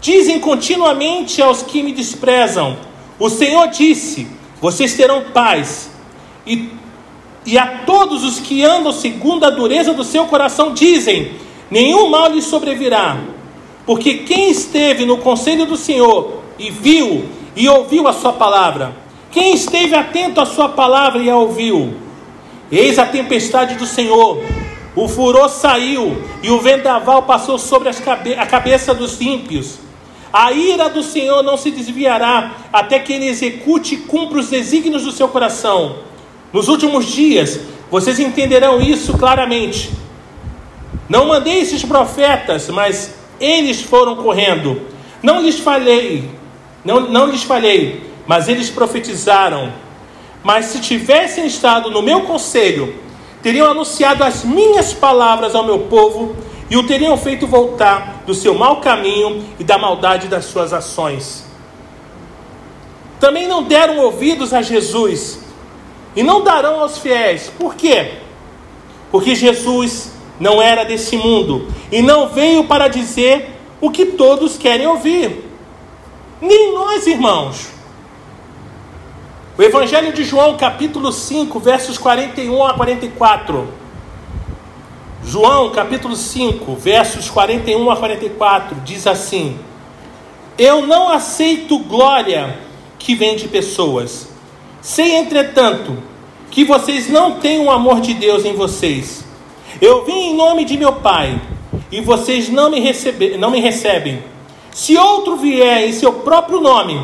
Dizem 0.01 0.41
continuamente 0.41 1.41
aos 1.41 1.61
que 1.61 1.81
me 1.81 1.93
desprezam: 1.93 2.88
O 3.19 3.29
Senhor 3.29 3.67
disse: 3.67 4.27
Vocês 4.61 4.93
terão 4.93 5.25
paz. 5.33 5.91
E, 6.47 6.69
e 7.45 7.57
a 7.57 7.79
todos 7.85 8.23
os 8.23 8.39
que 8.39 8.63
andam 8.63 8.91
segundo 8.91 9.45
a 9.45 9.49
dureza 9.49 9.93
do 9.93 10.03
seu 10.03 10.25
coração, 10.25 10.73
dizem: 10.73 11.33
Nenhum 11.69 12.09
mal 12.09 12.31
lhes 12.31 12.45
sobrevirá. 12.45 13.17
Porque 13.85 14.19
quem 14.19 14.49
esteve 14.49 15.05
no 15.05 15.17
conselho 15.17 15.65
do 15.65 15.75
Senhor 15.75 16.41
e 16.57 16.69
viu 16.69 17.27
e 17.55 17.67
ouviu 17.67 18.07
a 18.07 18.13
sua 18.13 18.33
palavra. 18.33 18.95
Quem 19.31 19.53
esteve 19.53 19.95
atento 19.95 20.39
à 20.39 20.45
sua 20.45 20.69
palavra 20.69 21.21
e 21.21 21.29
a 21.29 21.35
ouviu? 21.35 21.93
Eis 22.71 22.97
a 22.97 23.05
tempestade 23.05 23.75
do 23.75 23.85
Senhor. 23.85 24.43
O 24.95 25.07
furor 25.07 25.49
saiu 25.49 26.21
e 26.41 26.49
o 26.49 26.59
vendaval 26.59 27.23
passou 27.23 27.57
sobre 27.57 27.91
cabe 27.93 28.33
a 28.33 28.45
cabeça 28.45 28.93
dos 28.93 29.19
ímpios. 29.21 29.79
A 30.31 30.51
ira 30.51 30.89
do 30.89 31.01
Senhor 31.01 31.41
não 31.41 31.57
se 31.57 31.71
desviará 31.71 32.55
até 32.71 32.99
que 32.99 33.13
ele 33.13 33.27
execute 33.27 33.95
e 33.95 33.97
cumpra 33.97 34.39
os 34.39 34.49
desígnios 34.49 35.03
do 35.03 35.11
seu 35.11 35.27
coração. 35.27 35.97
Nos 36.53 36.67
últimos 36.67 37.05
dias, 37.07 37.59
vocês 37.89 38.19
entenderão 38.19 38.79
isso 38.79 39.17
claramente. 39.17 39.89
Não 41.07 41.27
mandei 41.27 41.59
esses 41.59 41.83
profetas, 41.83 42.69
mas 42.69 43.15
eles 43.39 43.81
foram 43.81 44.15
correndo. 44.17 44.79
Não 45.23 45.41
lhes 45.41 45.59
falei, 45.59 46.29
não, 46.85 46.99
não 47.01 47.25
lhes 47.25 47.43
falei, 47.43 48.03
mas 48.27 48.47
eles 48.47 48.69
profetizaram. 48.69 49.73
Mas 50.43 50.65
se 50.65 50.79
tivessem 50.79 51.47
estado 51.47 51.89
no 51.89 52.01
meu 52.01 52.21
conselho, 52.21 52.95
teriam 53.41 53.69
anunciado 53.69 54.23
as 54.23 54.43
minhas 54.43 54.93
palavras 54.93 55.55
ao 55.55 55.65
meu 55.65 55.79
povo 55.79 56.35
e 56.69 56.77
o 56.77 56.85
teriam 56.85 57.17
feito 57.17 57.47
voltar 57.47 58.23
do 58.25 58.33
seu 58.33 58.53
mau 58.53 58.79
caminho 58.79 59.43
e 59.59 59.63
da 59.63 59.77
maldade 59.77 60.27
das 60.27 60.45
suas 60.45 60.71
ações. 60.71 61.45
Também 63.19 63.47
não 63.47 63.63
deram 63.63 63.97
ouvidos 63.97 64.53
a 64.53 64.61
Jesus 64.61 65.39
e 66.15 66.23
não 66.23 66.43
darão 66.43 66.79
aos 66.79 66.99
fiéis. 66.99 67.51
Por 67.57 67.75
quê? 67.75 68.19
Porque 69.11 69.35
Jesus 69.35 70.11
não 70.39 70.61
era 70.61 70.83
desse 70.83 71.17
mundo 71.17 71.67
e 71.91 72.01
não 72.01 72.29
veio 72.29 72.63
para 72.65 72.87
dizer 72.87 73.55
o 73.81 73.89
que 73.89 74.05
todos 74.05 74.57
querem 74.57 74.87
ouvir. 74.87 75.49
Nem 76.39 76.73
nós, 76.73 77.07
irmãos. 77.07 77.69
O 79.57 79.61
Evangelho 79.63 80.13
de 80.13 80.23
João, 80.23 80.55
capítulo 80.55 81.11
5, 81.11 81.59
versos 81.59 81.97
41 81.97 82.63
a 82.63 82.73
44. 82.75 83.67
João, 85.29 85.69
capítulo 85.69 86.15
5, 86.15 86.73
versos 86.73 87.29
41 87.29 87.91
a 87.91 87.95
44, 87.95 88.77
diz 88.83 89.05
assim: 89.05 89.59
Eu 90.57 90.87
não 90.87 91.07
aceito 91.07 91.77
glória 91.77 92.57
que 92.97 93.13
vem 93.13 93.35
de 93.35 93.47
pessoas. 93.47 94.27
Sei, 94.81 95.17
entretanto, 95.17 95.95
que 96.49 96.65
vocês 96.65 97.07
não 97.07 97.33
têm 97.33 97.59
o 97.59 97.69
amor 97.69 98.01
de 98.01 98.15
Deus 98.15 98.43
em 98.43 98.55
vocês. 98.55 99.23
Eu 99.79 100.03
vim 100.03 100.31
em 100.31 100.35
nome 100.35 100.65
de 100.65 100.75
meu 100.75 100.93
Pai, 100.93 101.39
e 101.91 102.01
vocês 102.01 102.49
não 102.49 102.71
me, 102.71 102.79
recebe, 102.79 103.37
não 103.37 103.51
me 103.51 103.59
recebem. 103.59 104.23
Se 104.71 104.97
outro 104.97 105.35
vier 105.35 105.87
em 105.87 105.93
seu 105.93 106.11
próprio 106.11 106.59
nome, 106.59 106.99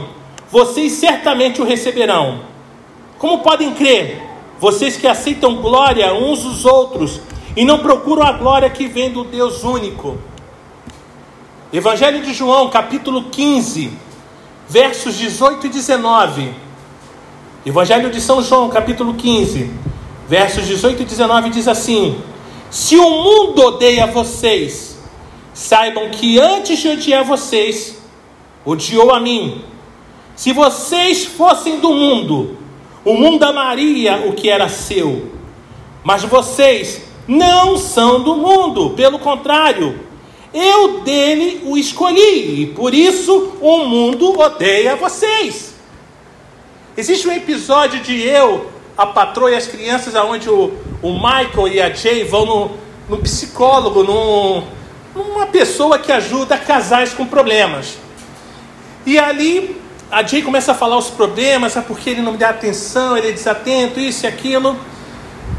vocês 0.49 0.93
certamente 0.93 1.61
o 1.61 1.63
receberão. 1.63 2.39
Como 3.19 3.43
podem 3.43 3.71
crer, 3.75 4.19
vocês 4.59 4.97
que 4.97 5.05
aceitam 5.05 5.57
glória 5.57 6.11
uns 6.11 6.41
dos 6.41 6.65
outros 6.65 7.21
e 7.55 7.63
não 7.63 7.79
procuram 7.79 8.23
a 8.23 8.33
glória 8.33 8.69
que 8.69 8.87
vem 8.87 9.11
do 9.11 9.23
Deus 9.23 9.63
único? 9.63 10.17
Evangelho 11.71 12.21
de 12.21 12.33
João, 12.33 12.69
capítulo 12.69 13.25
15, 13.29 13.91
versos 14.67 15.15
18 15.15 15.67
e 15.67 15.69
19. 15.69 16.53
Evangelho 17.65 18.09
de 18.11 18.21
São 18.21 18.41
João, 18.41 18.69
capítulo 18.69 19.13
15, 19.13 19.71
versos 20.27 20.65
18 20.67 21.01
e 21.01 21.05
19 21.05 21.49
diz 21.49 21.67
assim: 21.67 22.21
se 22.69 22.97
o 22.97 23.09
mundo 23.09 23.63
odeia 23.63 24.05
vocês, 24.07 24.97
saibam 25.53 26.09
que 26.09 26.39
antes 26.39 26.79
de 26.79 26.89
odiar 26.89 27.23
vocês, 27.23 27.97
odiou 28.65 29.13
a 29.13 29.19
mim. 29.19 29.63
Se 30.35 30.51
vocês 30.51 31.25
fossem 31.25 31.79
do 31.79 31.93
mundo, 31.93 32.57
o 33.05 33.13
mundo 33.13 33.43
amaria 33.43 34.27
o 34.27 34.33
que 34.33 34.49
era 34.49 34.67
seu. 34.67 35.31
Mas 36.03 36.23
vocês 36.23 37.04
não 37.27 37.77
são 37.77 38.21
do 38.21 38.35
mundo, 38.35 38.91
pelo 38.91 39.19
contrário, 39.19 39.99
eu 40.53 41.01
dele 41.01 41.61
o 41.65 41.77
escolhi, 41.77 42.61
e 42.61 42.65
por 42.67 42.93
isso 42.93 43.57
o 43.59 43.79
mundo 43.79 44.39
odeia 44.39 44.95
vocês. 44.95 45.73
Existe 46.95 47.27
um 47.27 47.31
episódio 47.31 47.99
de 47.99 48.21
eu, 48.21 48.71
a 48.97 49.05
patroa 49.05 49.51
e 49.51 49.55
as 49.55 49.67
crianças, 49.67 50.15
aonde 50.15 50.49
o, 50.49 50.71
o 51.01 51.13
Michael 51.13 51.67
e 51.67 51.81
a 51.81 51.89
Jay 51.89 52.23
vão 52.23 52.45
no, 52.45 52.71
no 53.09 53.17
psicólogo, 53.17 54.03
no, 54.03 54.63
numa 55.13 55.47
pessoa 55.47 55.99
que 55.99 56.11
ajuda 56.11 56.57
casais 56.57 57.13
com 57.13 57.25
problemas. 57.25 57.97
E 59.05 59.19
ali 59.19 59.75
a 60.09 60.23
Jay 60.23 60.41
começa 60.41 60.71
a 60.71 60.75
falar 60.75 60.97
os 60.97 61.09
problemas, 61.09 61.75
é 61.75 61.81
porque 61.81 62.11
ele 62.11 62.21
não 62.21 62.31
me 62.31 62.37
dá 62.37 62.49
atenção, 62.49 63.17
ele 63.17 63.29
é 63.29 63.31
desatento, 63.31 63.99
isso 63.99 64.25
e 64.25 64.27
aquilo. 64.27 64.79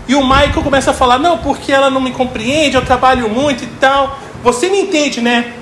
E 0.09 0.15
o 0.15 0.23
Michael 0.23 0.63
começa 0.63 0.91
a 0.91 0.95
falar: 0.95 1.19
não, 1.19 1.39
porque 1.39 1.73
ela 1.73 1.91
não 1.91 2.01
me 2.01 2.13
compreende, 2.13 2.77
eu 2.77 2.85
trabalho 2.85 3.29
muito 3.29 3.65
e 3.65 3.67
tal. 3.67 4.19
Você 4.43 4.69
me 4.69 4.81
entende, 4.81 5.21
né? 5.21 5.55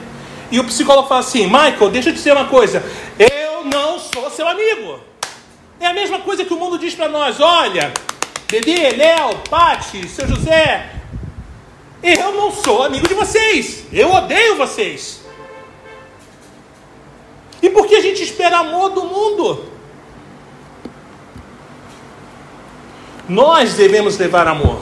E 0.50 0.60
o 0.60 0.64
psicólogo 0.64 1.08
fala 1.08 1.20
assim: 1.20 1.46
Michael, 1.46 1.90
deixa 1.90 2.10
eu 2.10 2.12
te 2.12 2.18
dizer 2.18 2.32
uma 2.32 2.46
coisa. 2.46 2.84
Eu 3.18 3.64
não 3.64 3.98
sou 3.98 4.30
seu 4.30 4.46
amigo. 4.46 5.00
É 5.80 5.86
a 5.86 5.92
mesma 5.92 6.20
coisa 6.20 6.44
que 6.44 6.54
o 6.54 6.58
mundo 6.58 6.78
diz 6.78 6.94
para 6.94 7.08
nós: 7.08 7.40
olha, 7.40 7.92
Dedê, 8.48 8.90
Léo, 8.90 9.36
Pati, 9.50 10.06
seu 10.08 10.28
José, 10.28 10.90
eu 12.02 12.32
não 12.32 12.52
sou 12.52 12.84
amigo 12.84 13.08
de 13.08 13.14
vocês. 13.14 13.84
Eu 13.92 14.12
odeio 14.12 14.56
vocês. 14.56 15.22
E 17.62 17.70
por 17.70 17.86
que 17.86 17.96
a 17.96 18.02
gente 18.02 18.22
espera 18.22 18.58
amor 18.58 18.90
do 18.90 19.04
mundo? 19.04 19.73
Nós 23.28 23.74
devemos 23.74 24.18
levar 24.18 24.46
amor 24.46 24.80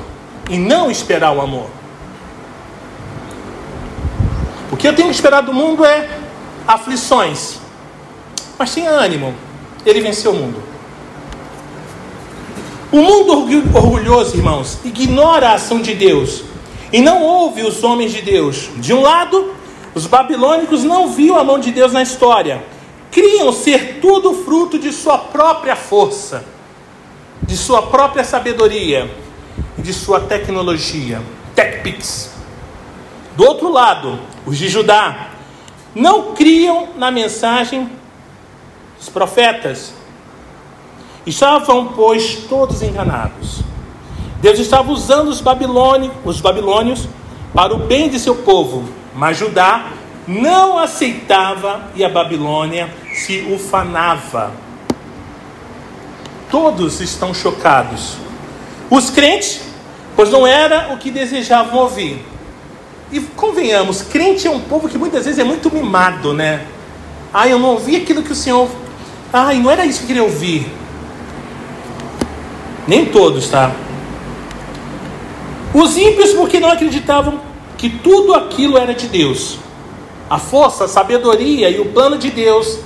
e 0.50 0.58
não 0.58 0.90
esperar 0.90 1.32
o 1.32 1.40
amor. 1.40 1.70
O 4.70 4.76
que 4.76 4.88
eu 4.88 4.94
tenho 4.94 5.08
que 5.08 5.14
esperar 5.14 5.42
do 5.42 5.52
mundo 5.52 5.84
é 5.84 6.08
aflições. 6.66 7.58
Mas 8.58 8.74
tenha 8.74 8.90
ânimo, 8.90 9.34
ele 9.84 10.00
venceu 10.00 10.32
o 10.32 10.34
mundo. 10.34 10.62
O 12.90 12.98
mundo 12.98 13.32
orgulhoso, 13.74 14.36
irmãos, 14.36 14.78
ignora 14.84 15.50
a 15.50 15.54
ação 15.54 15.80
de 15.80 15.94
Deus 15.94 16.44
e 16.92 17.00
não 17.00 17.22
ouve 17.22 17.62
os 17.62 17.82
homens 17.82 18.12
de 18.12 18.20
Deus. 18.20 18.68
De 18.76 18.92
um 18.92 19.00
lado, 19.00 19.54
os 19.94 20.06
babilônicos 20.06 20.84
não 20.84 21.08
viam 21.08 21.38
a 21.38 21.44
mão 21.44 21.58
de 21.58 21.70
Deus 21.70 21.92
na 21.92 22.02
história, 22.02 22.62
criam 23.10 23.52
ser 23.52 23.98
tudo 24.00 24.34
fruto 24.44 24.78
de 24.78 24.92
sua 24.92 25.16
própria 25.18 25.74
força, 25.74 26.44
de 27.42 27.56
sua 27.56 27.82
própria 27.82 28.24
sabedoria 28.24 29.10
e 29.78 29.82
de 29.82 29.92
sua 29.92 30.20
tecnologia. 30.20 31.20
TechPix. 31.54 32.32
Do 33.36 33.44
outro 33.44 33.70
lado, 33.70 34.18
os 34.46 34.56
de 34.56 34.68
Judá 34.68 35.28
não 35.94 36.34
criam 36.34 36.88
na 36.96 37.10
mensagem 37.10 37.90
dos 38.98 39.08
profetas, 39.08 39.92
Estavam, 41.24 41.92
pois, 41.94 42.34
todos 42.48 42.82
enganados. 42.82 43.60
Deus 44.40 44.58
estava 44.58 44.90
usando 44.90 45.28
os 45.28 45.40
babilônios, 45.40 46.12
os 46.24 46.40
babilônios 46.40 47.08
para 47.54 47.72
o 47.72 47.78
bem 47.78 48.08
de 48.08 48.18
seu 48.18 48.34
povo, 48.36 48.88
mas 49.14 49.38
Judá 49.38 49.92
não 50.26 50.78
aceitava 50.78 51.90
e 51.94 52.04
a 52.04 52.08
Babilônia 52.08 52.92
se 53.14 53.40
ufanava. 53.52 54.52
Todos 56.52 57.00
estão 57.00 57.32
chocados. 57.32 58.16
Os 58.90 59.08
crentes, 59.08 59.62
pois 60.14 60.28
não 60.28 60.46
era 60.46 60.92
o 60.92 60.98
que 60.98 61.10
desejavam 61.10 61.78
ouvir. 61.78 62.22
E 63.10 63.20
convenhamos, 63.20 64.02
crente 64.02 64.46
é 64.46 64.50
um 64.50 64.60
povo 64.60 64.86
que 64.86 64.98
muitas 64.98 65.24
vezes 65.24 65.38
é 65.38 65.44
muito 65.44 65.72
mimado, 65.72 66.34
né? 66.34 66.66
Ah, 67.32 67.48
eu 67.48 67.58
não 67.58 67.70
ouvi 67.70 67.96
aquilo 67.96 68.22
que 68.22 68.32
o 68.32 68.34
Senhor. 68.34 68.68
Ai, 69.32 69.60
não 69.60 69.70
era 69.70 69.86
isso 69.86 70.00
que 70.00 70.04
eu 70.04 70.08
queria 70.08 70.24
ouvir. 70.24 70.70
Nem 72.86 73.06
todos, 73.06 73.48
tá? 73.48 73.72
Os 75.72 75.96
ímpios, 75.96 76.34
porque 76.34 76.60
não 76.60 76.70
acreditavam 76.70 77.40
que 77.78 77.88
tudo 77.88 78.34
aquilo 78.34 78.76
era 78.76 78.92
de 78.92 79.08
Deus. 79.08 79.58
A 80.28 80.38
força, 80.38 80.84
a 80.84 80.88
sabedoria 80.88 81.70
e 81.70 81.80
o 81.80 81.86
plano 81.86 82.18
de 82.18 82.28
Deus, 82.30 82.78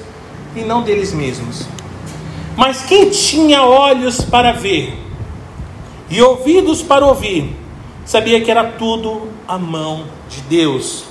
e 0.55 0.61
não 0.61 0.83
deles 0.83 1.13
mesmos. 1.13 1.67
Mas 2.57 2.83
quem 2.83 3.11
tinha 3.11 3.63
olhos 3.63 4.23
para 4.23 4.53
ver 4.53 4.97
e 6.09 6.23
ouvidos 6.23 6.83
para 6.83 7.05
ouvir, 7.05 7.55
sabia 8.05 8.41
que 8.41 8.51
era 8.51 8.65
tudo 8.65 9.29
a 9.47 9.59
mão 9.59 10.05
de 10.29 10.41
Deus. 10.43 11.05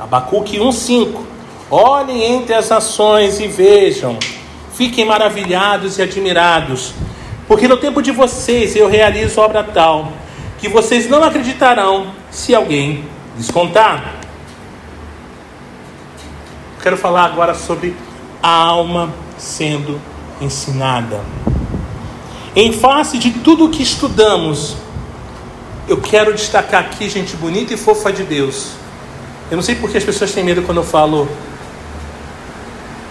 Abacuque 0.00 0.58
1,5 0.58 1.20
Olhem 1.70 2.22
entre 2.22 2.54
as 2.54 2.68
nações 2.68 3.40
e 3.40 3.48
vejam, 3.48 4.18
fiquem 4.74 5.04
maravilhados 5.04 5.98
e 5.98 6.02
admirados 6.02 6.92
porque 7.46 7.68
no 7.68 7.76
tempo 7.76 8.00
de 8.00 8.10
vocês 8.10 8.74
eu 8.74 8.88
realizo 8.88 9.40
obra 9.40 9.62
tal 9.62 10.12
que 10.58 10.68
vocês 10.68 11.08
não 11.08 11.22
acreditarão 11.22 12.12
se 12.30 12.54
alguém 12.54 13.04
lhes 13.36 13.50
contar. 13.50 14.20
Quero 16.82 16.96
falar 16.96 17.24
agora 17.24 17.54
sobre 17.54 17.94
a 18.42 18.48
alma 18.48 19.12
sendo 19.36 20.00
ensinada. 20.44 21.20
Em 22.54 22.72
face 22.72 23.18
de 23.18 23.30
tudo 23.30 23.66
o 23.66 23.70
que 23.70 23.82
estudamos, 23.82 24.76
eu 25.88 25.96
quero 25.96 26.32
destacar 26.32 26.80
aqui 26.82 27.08
gente 27.08 27.34
bonita 27.36 27.74
e 27.74 27.76
fofa 27.76 28.12
de 28.12 28.22
Deus. 28.22 28.68
Eu 29.50 29.56
não 29.56 29.62
sei 29.62 29.74
porque 29.74 29.98
as 29.98 30.04
pessoas 30.04 30.32
têm 30.32 30.44
medo 30.44 30.62
quando 30.62 30.78
eu 30.78 30.84
falo 30.84 31.28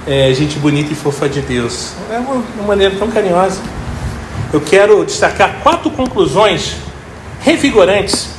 é, 0.08 0.34
gente 0.34 0.58
bonita 0.60 0.93
e 0.93 0.96
fofa 0.96 1.28
de 1.28 1.41
Deus. 1.41 1.93
É 2.10 2.17
uma, 2.17 2.36
uma 2.36 2.67
maneira 2.67 2.96
tão 2.96 3.10
carinhosa 3.10 3.62
eu 4.54 4.62
quero 4.62 5.04
destacar 5.04 5.62
quatro 5.63 5.89
conclusões 5.89 6.76
revigorantes 7.41 8.30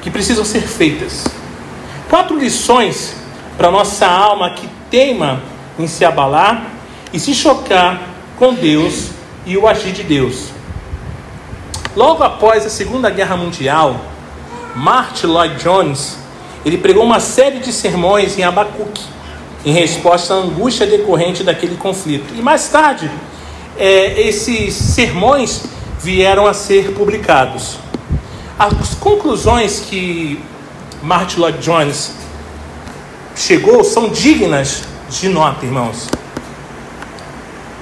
que 0.00 0.10
precisam 0.10 0.42
ser 0.42 0.62
feitas. 0.62 1.26
Quatro 2.08 2.38
lições 2.38 3.14
para 3.58 3.70
nossa 3.70 4.06
alma 4.06 4.50
que 4.50 4.66
teima 4.90 5.42
em 5.78 5.86
se 5.86 6.02
abalar 6.02 6.64
e 7.16 7.18
se 7.18 7.34
chocar 7.34 7.98
com 8.38 8.52
Deus 8.52 9.06
e 9.46 9.56
o 9.56 9.66
agir 9.66 9.92
de 9.92 10.02
Deus. 10.02 10.50
Logo 11.96 12.22
após 12.22 12.66
a 12.66 12.68
Segunda 12.68 13.08
Guerra 13.08 13.38
Mundial, 13.38 13.98
Martin 14.74 15.28
Lloyd 15.28 15.56
Jones 15.56 16.18
ele 16.62 16.76
pregou 16.76 17.02
uma 17.02 17.18
série 17.18 17.58
de 17.58 17.72
sermões 17.72 18.38
em 18.38 18.42
Abacuque, 18.42 19.02
em 19.64 19.72
resposta 19.72 20.34
à 20.34 20.36
angústia 20.36 20.86
decorrente 20.86 21.42
daquele 21.42 21.76
conflito. 21.76 22.34
E 22.36 22.42
mais 22.42 22.68
tarde, 22.68 23.10
é, 23.78 24.20
esses 24.20 24.74
sermões 24.74 25.62
vieram 25.98 26.46
a 26.46 26.52
ser 26.52 26.92
publicados. 26.92 27.78
As 28.58 28.94
conclusões 28.96 29.80
que 29.80 30.38
Martin 31.02 31.40
Lloyd 31.40 31.58
Jones 31.60 32.12
chegou 33.34 33.82
são 33.84 34.10
dignas 34.10 34.82
de 35.08 35.30
nota, 35.30 35.64
irmãos. 35.64 36.08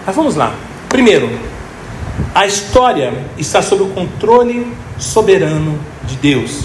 Mas 0.06 0.14
vamos 0.14 0.34
lá. 0.34 0.54
Primeiro, 0.88 1.30
a 2.34 2.46
história 2.46 3.12
está 3.38 3.62
sob 3.62 3.84
o 3.84 3.88
controle 3.88 4.66
soberano 4.98 5.78
de 6.04 6.16
Deus. 6.16 6.64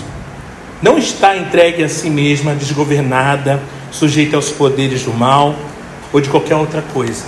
Não 0.82 0.98
está 0.98 1.38
entregue 1.38 1.84
a 1.84 1.90
si 1.90 2.10
mesma, 2.10 2.54
desgovernada, 2.54 3.62
sujeita 3.92 4.36
aos 4.36 4.50
poderes 4.50 5.04
do 5.04 5.14
mal 5.14 5.56
ou 6.12 6.20
de 6.20 6.30
qualquer 6.30 6.56
outra 6.56 6.82
coisa. 6.82 7.26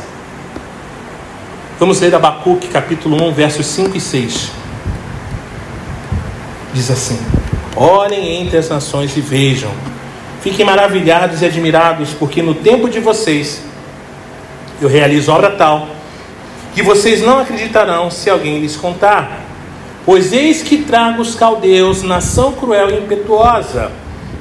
Vamos 1.79 1.99
ler 1.99 2.13
Abacuque, 2.13 2.67
capítulo 2.67 3.23
1, 3.29 3.33
versos 3.33 3.65
5 3.67 3.97
e 3.97 4.01
6. 4.01 4.51
Diz 6.73 6.91
assim: 6.91 7.19
Olhem 7.75 8.41
entre 8.41 8.57
as 8.57 8.69
nações 8.69 9.15
e 9.17 9.21
vejam, 9.21 9.71
fiquem 10.41 10.65
maravilhados 10.65 11.41
e 11.41 11.45
admirados, 11.45 12.13
porque 12.13 12.41
no 12.41 12.53
tempo 12.53 12.89
de 12.89 12.99
vocês 12.99 13.63
eu 14.81 14.87
realizo 14.87 15.31
obra 15.31 15.51
tal 15.51 16.00
que 16.73 16.81
vocês 16.81 17.21
não 17.21 17.39
acreditarão 17.39 18.09
se 18.09 18.29
alguém 18.29 18.59
lhes 18.59 18.75
contar. 18.75 19.41
Pois 20.05 20.33
eis 20.33 20.63
que 20.63 20.77
trago 20.83 21.21
os 21.21 21.35
caldeus, 21.35 22.01
nação 22.01 22.53
cruel 22.53 22.89
e 22.89 22.97
impetuosa, 22.99 23.91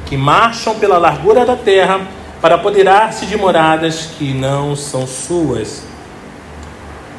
que 0.07 0.16
marcham 0.16 0.75
pela 0.77 0.97
largura 0.97 1.45
da 1.45 1.57
terra 1.57 2.01
para 2.40 2.55
apoderar-se 2.55 3.27
de 3.27 3.37
moradas 3.37 4.09
que 4.19 4.33
não 4.33 4.75
são 4.75 5.07
suas. 5.07 5.83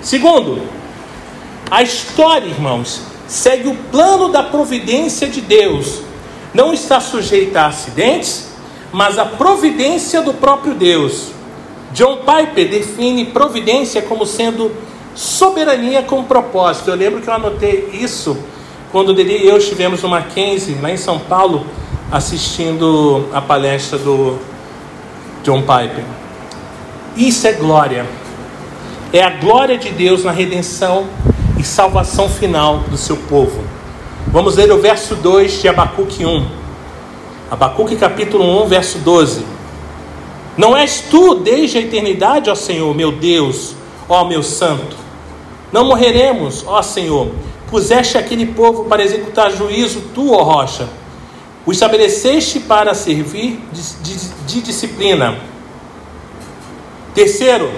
Segundo, 0.02 0.62
a 1.70 1.84
história, 1.84 2.48
irmãos, 2.48 3.04
segue 3.28 3.70
o 3.70 3.76
plano 3.76 4.30
da 4.30 4.42
providência 4.42 5.28
de 5.28 5.42
Deus. 5.42 6.02
Não 6.54 6.74
está 6.74 7.00
sujeita 7.00 7.62
a 7.62 7.68
acidentes, 7.68 8.50
mas 8.92 9.20
a 9.20 9.26
providência 9.26 10.22
do 10.22 10.34
próprio 10.34 10.74
Deus. 10.74 11.32
John 11.94 12.20
Piper 12.26 12.70
define 12.70 13.26
providência 13.26 14.02
como 14.02 14.26
sendo 14.26 14.72
soberania 15.16 16.04
com 16.04 16.24
propósito. 16.24 16.90
Eu 16.90 16.96
lembro 16.96 17.22
que 17.22 17.28
eu 17.28 17.34
anotei 17.34 17.90
isso 17.94 18.38
quando 18.92 19.14
Deli 19.14 19.46
e 19.46 19.48
eu 19.48 19.58
estivemos 19.58 20.02
no 20.04 20.10
Mackenzie, 20.10 20.78
lá 20.82 20.92
em 20.92 20.98
São 20.98 21.18
Paulo, 21.18 21.66
assistindo 22.12 23.30
a 23.34 23.42
palestra 23.42 23.98
do 23.98 24.38
John 25.44 25.62
Piper. 25.62 26.04
Isso 27.16 27.48
é 27.48 27.54
glória. 27.54 28.06
É 29.14 29.24
a 29.24 29.30
glória 29.30 29.78
de 29.78 29.90
Deus 29.90 30.24
na 30.24 30.32
redenção 30.32 31.06
e 31.58 31.64
salvação 31.64 32.30
final 32.30 32.80
do 32.80 32.98
seu 32.98 33.16
povo. 33.16 33.64
Vamos 34.28 34.56
ler 34.56 34.72
o 34.72 34.80
verso 34.80 35.16
2 35.16 35.62
de 35.62 35.68
Abacuque 35.68 36.26
1. 36.26 36.46
Abacuque 37.50 37.96
capítulo 37.96 38.64
1, 38.64 38.68
verso 38.68 39.00
12. 39.00 39.46
Não 40.58 40.76
és 40.76 41.02
tu 41.10 41.36
desde 41.36 41.78
a 41.78 41.82
eternidade, 41.82 42.50
ó 42.50 42.56
Senhor, 42.56 42.94
meu 42.96 43.12
Deus, 43.12 43.76
ó 44.08 44.26
meu 44.26 44.44
santo. 44.44 44.96
Não 45.72 45.86
morreremos, 45.86 46.66
ó 46.68 46.82
Senhor. 46.82 47.32
Puseste 47.70 48.18
aquele 48.18 48.46
povo 48.46 48.86
para 48.86 49.04
executar 49.04 49.52
juízo, 49.52 50.02
tu, 50.14 50.34
ó 50.34 50.44
rocha. 50.44 50.90
O 51.66 51.72
estabeleceste 51.72 52.60
para 52.60 52.94
servir 52.94 53.64
de, 53.72 53.82
de, 54.04 54.30
de 54.46 54.62
disciplina. 54.62 55.38
Terceiro, 57.14 57.70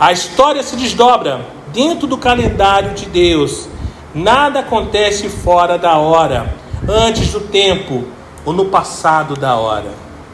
a 0.00 0.12
história 0.12 0.62
se 0.62 0.76
desdobra 0.76 1.46
dentro 1.72 2.06
do 2.06 2.18
calendário 2.18 2.94
de 2.94 3.06
Deus. 3.06 3.68
Nada 4.14 4.60
acontece 4.60 5.28
fora 5.28 5.78
da 5.78 5.96
hora, 5.98 6.54
antes 6.88 7.30
do 7.30 7.40
tempo 7.40 8.04
ou 8.44 8.52
no 8.52 8.66
passado 8.66 9.36
da 9.36 9.56
hora. 9.56 9.90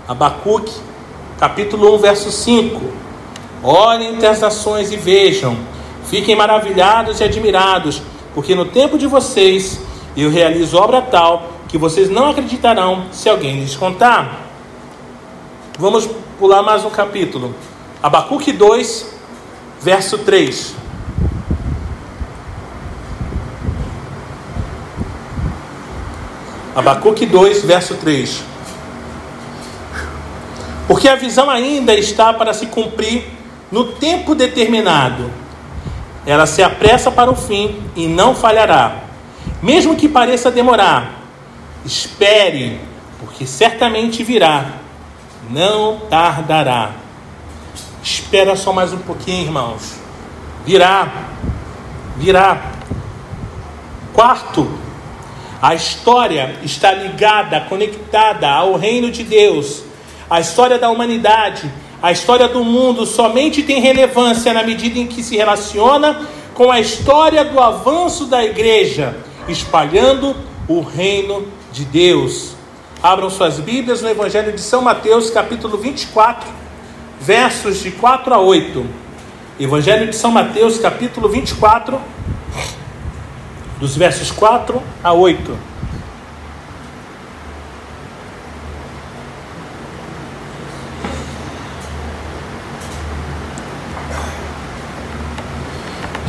Abacuque, 0.07 0.73
capítulo 1.39 1.95
1, 1.97 1.99
verso 1.99 2.31
5. 2.31 3.04
Olhem 3.67 4.11
entre 4.11 4.27
as 4.27 4.41
nações 4.43 4.93
e 4.93 4.97
vejam, 4.99 5.57
fiquem 6.05 6.37
maravilhados 6.37 7.21
e 7.21 7.25
admirados, 7.25 8.03
porque 8.35 8.55
no 8.55 8.67
tempo 8.67 8.99
de 8.99 9.07
vocês 9.07 9.81
eu 10.15 10.31
realizo 10.31 10.77
obra 10.77 11.01
tal 11.01 11.51
que 11.67 11.79
vocês 11.79 12.11
não 12.11 12.29
acreditarão 12.29 13.07
se 13.11 13.27
alguém 13.27 13.61
lhes 13.61 13.75
contar. 13.75 14.43
Vamos 15.79 16.07
pular 16.39 16.63
mais 16.63 16.85
um 16.85 16.91
capítulo. 16.91 17.55
Abacuque 18.03 18.53
2, 18.53 19.15
verso 19.81 20.19
3. 20.19 20.75
Abacuque 26.77 27.25
2, 27.25 27.65
verso 27.65 27.95
3. 27.95 28.45
Porque 30.87 31.09
a 31.09 31.17
visão 31.17 31.49
ainda 31.49 31.95
está 31.95 32.31
para 32.35 32.53
se 32.53 32.67
cumprir 32.67 33.34
no 33.75 33.87
tempo 33.87 34.37
determinado. 34.37 35.33
Ela 36.25 36.47
se 36.47 36.63
apressa 36.63 37.11
para 37.11 37.29
o 37.29 37.35
fim 37.35 37.83
e 37.97 38.07
não 38.07 38.33
falhará. 38.33 38.99
Mesmo 39.61 39.97
que 39.97 40.09
pareça 40.09 40.49
demorar, 40.49 41.23
espere, 41.85 42.81
porque 43.19 43.45
certamente 43.45 44.23
virá. 44.23 44.75
Não 45.51 46.03
tardará. 46.09 46.93
Espera 48.01 48.55
só 48.55 48.73
mais 48.73 48.93
um 48.93 48.99
pouquinho, 48.99 49.47
irmãos. 49.47 49.97
Virá. 50.65 51.13
Virá. 52.17 52.71
Quarto, 54.13 54.71
a 55.61 55.75
história 55.75 56.61
está 56.63 56.93
ligada, 56.93 57.61
conectada 57.63 58.49
ao 58.49 58.77
reino 58.77 59.11
de 59.11 59.25
Deus. 59.25 59.83
A 60.31 60.39
história 60.39 60.79
da 60.79 60.89
humanidade, 60.91 61.69
a 62.05 62.13
história 62.13 62.47
do 62.47 62.63
mundo 62.63 63.07
somente 63.07 63.63
tem 63.63 63.81
relevância 63.81 64.53
na 64.53 64.63
medida 64.63 64.99
em 64.99 65.07
que 65.07 65.23
se 65.23 65.39
relaciona 65.39 66.21
com 66.53 66.71
a 66.71 66.79
história 66.79 67.43
do 67.43 67.59
avanço 67.59 68.27
da 68.27 68.45
igreja, 68.45 69.17
espalhando 69.49 70.37
o 70.69 70.83
reino 70.83 71.49
de 71.73 71.87
Deus. 71.87 72.57
Abram 73.03 73.31
suas 73.31 73.59
Bíblias 73.59 74.03
no 74.03 74.11
Evangelho 74.11 74.53
de 74.53 74.61
São 74.61 74.83
Mateus, 74.83 75.31
capítulo 75.31 75.79
24, 75.79 76.47
versos 77.19 77.81
de 77.81 77.91
4 77.93 78.35
a 78.35 78.39
8. 78.39 78.87
Evangelho 79.59 80.11
de 80.11 80.15
São 80.15 80.31
Mateus, 80.31 80.77
capítulo 80.77 81.27
24, 81.31 81.99
dos 83.81 83.97
versos 83.97 84.31
4 84.31 84.83
a 85.03 85.15
8. 85.15 85.57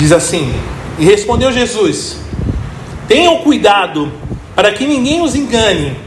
Diz 0.05 0.11
assim: 0.11 0.53
E 0.99 1.03
respondeu 1.03 1.51
Jesus: 1.51 2.19
Tenham 3.07 3.39
cuidado 3.39 4.13
para 4.55 4.71
que 4.71 4.85
ninguém 4.85 5.23
os 5.23 5.33
engane, 5.33 5.97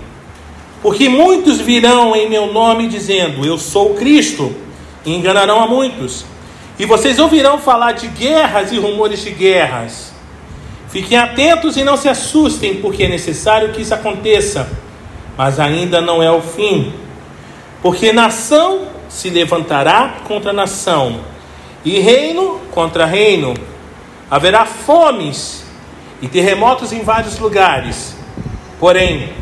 porque 0.81 1.09
muitos 1.09 1.61
virão 1.61 2.15
em 2.15 2.31
meu 2.31 2.53
nome 2.53 2.87
dizendo: 2.87 3.45
Eu 3.45 3.59
sou 3.59 3.95
Cristo, 3.95 4.55
e 5.05 5.13
enganarão 5.13 5.61
a 5.61 5.67
muitos. 5.67 6.25
E 6.79 6.85
vocês 6.85 7.19
ouvirão 7.19 7.59
falar 7.59 7.91
de 7.91 8.07
guerras 8.07 8.71
e 8.71 8.79
rumores 8.79 9.21
de 9.21 9.33
guerras. 9.33 10.13
Fiquem 10.91 11.19
atentos 11.19 11.77
e 11.77 11.83
não 11.83 11.97
se 11.97 12.09
assustem, 12.09 12.77
porque 12.77 13.03
é 13.03 13.09
necessário 13.09 13.73
que 13.73 13.83
isso 13.83 13.95
aconteça, 13.95 14.71
mas 15.37 15.59
ainda 15.59 16.01
não 16.01 16.23
é 16.23 16.31
o 16.31 16.41
fim. 16.41 16.93
Porque 17.83 18.13
nação 18.13 18.83
se 19.09 19.29
levantará 19.29 20.19
contra 20.29 20.53
nação, 20.53 21.19
e 21.85 21.99
reino 21.99 22.61
contra 22.71 23.05
reino. 23.05 23.55
Haverá 24.31 24.67
fomes 24.67 25.63
e 26.21 26.29
terremotos 26.29 26.93
em 26.93 27.03
vários 27.03 27.39
lugares. 27.39 28.15
Porém, 28.79 29.33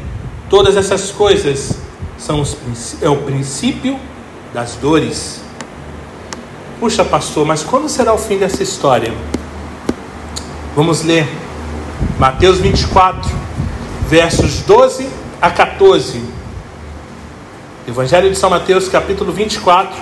todas 0.48 0.76
essas 0.76 1.10
coisas 1.10 1.78
são 2.18 2.40
os, 2.40 2.56
é 3.02 3.08
o 3.08 3.16
princípio 3.16 3.98
das 4.54 4.74
dores. 4.76 5.40
Puxa, 6.78 7.04
pastor, 7.04 7.46
mas 7.46 7.62
quando 7.62 7.88
será 7.88 8.12
o 8.12 8.18
fim 8.18 8.38
dessa 8.38 8.62
história? 8.62 9.12
Vamos 10.74 11.02
ler 11.02 11.26
Mateus 12.18 12.58
24, 12.58 13.30
versos 14.08 14.60
12 14.60 15.08
a 15.40 15.50
14. 15.50 16.22
Evangelho 17.88 18.30
de 18.30 18.36
São 18.36 18.50
Mateus, 18.50 18.88
capítulo 18.88 19.32
24, 19.32 19.96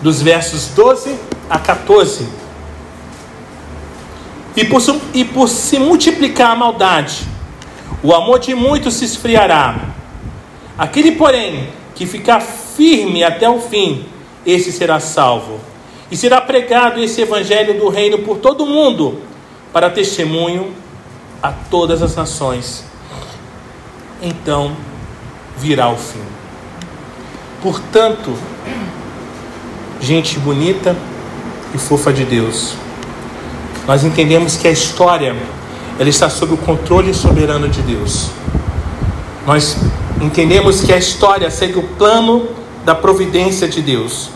dos 0.00 0.22
versos 0.22 0.68
12 0.68 1.16
a 1.48 1.58
14. 1.58 2.39
E 4.56 4.64
por, 4.64 4.82
e 5.14 5.24
por 5.24 5.48
se 5.48 5.78
multiplicar 5.78 6.50
a 6.50 6.56
maldade, 6.56 7.26
o 8.02 8.14
amor 8.14 8.38
de 8.38 8.54
muitos 8.54 8.94
se 8.94 9.04
esfriará. 9.04 9.90
Aquele, 10.76 11.12
porém, 11.12 11.68
que 11.94 12.06
ficar 12.06 12.40
firme 12.40 13.22
até 13.22 13.48
o 13.48 13.60
fim, 13.60 14.06
esse 14.44 14.72
será 14.72 14.98
salvo. 14.98 15.60
E 16.10 16.16
será 16.16 16.40
pregado 16.40 17.00
esse 17.00 17.20
evangelho 17.20 17.78
do 17.78 17.88
reino 17.88 18.18
por 18.20 18.38
todo 18.38 18.64
o 18.64 18.66
mundo, 18.66 19.20
para 19.72 19.90
testemunho 19.90 20.74
a 21.42 21.52
todas 21.52 22.02
as 22.02 22.16
nações. 22.16 22.84
Então 24.20 24.76
virá 25.56 25.90
o 25.90 25.96
fim. 25.96 26.22
Portanto, 27.62 28.34
gente 30.00 30.38
bonita 30.38 30.96
e 31.74 31.78
fofa 31.78 32.12
de 32.12 32.24
Deus, 32.24 32.74
nós 33.86 34.04
entendemos 34.04 34.56
que 34.56 34.68
a 34.68 34.70
história 34.70 35.34
ela 35.98 36.08
está 36.08 36.30
sob 36.30 36.54
o 36.54 36.56
controle 36.56 37.12
soberano 37.12 37.68
de 37.68 37.82
Deus. 37.82 38.30
Nós 39.46 39.76
entendemos 40.20 40.80
que 40.80 40.92
a 40.92 40.96
história 40.96 41.50
segue 41.50 41.78
o 41.78 41.82
plano 41.82 42.48
da 42.84 42.94
providência 42.94 43.68
de 43.68 43.82
Deus. 43.82 44.30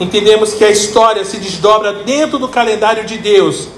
Entendemos 0.00 0.54
que 0.54 0.64
a 0.64 0.70
história 0.70 1.24
se 1.24 1.38
desdobra 1.38 1.92
dentro 1.92 2.38
do 2.38 2.48
calendário 2.48 3.04
de 3.04 3.18
Deus 3.18 3.68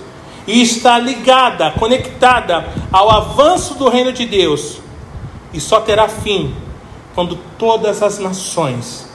e 0.46 0.62
está 0.62 0.98
ligada, 0.98 1.70
conectada 1.72 2.68
ao 2.90 3.10
avanço 3.10 3.74
do 3.74 3.88
reino 3.88 4.12
de 4.12 4.26
Deus, 4.26 4.78
e 5.52 5.60
só 5.60 5.80
terá 5.80 6.08
fim 6.08 6.54
quando 7.14 7.38
todas 7.58 8.02
as 8.02 8.18
nações, 8.18 9.06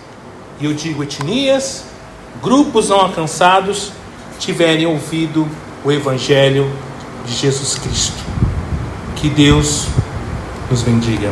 e 0.59 0.65
eu 0.65 0.73
digo 0.73 1.03
etnias, 1.03 1.85
grupos 2.41 2.89
não 2.89 2.99
alcançados, 2.99 3.91
tiverem 4.39 4.85
ouvido 4.85 5.47
o 5.85 5.91
Evangelho 5.91 6.67
de 7.27 7.33
Jesus 7.33 7.75
Cristo. 7.75 8.17
Que 9.15 9.29
Deus 9.29 9.85
nos 10.69 10.81
bendiga. 10.81 11.29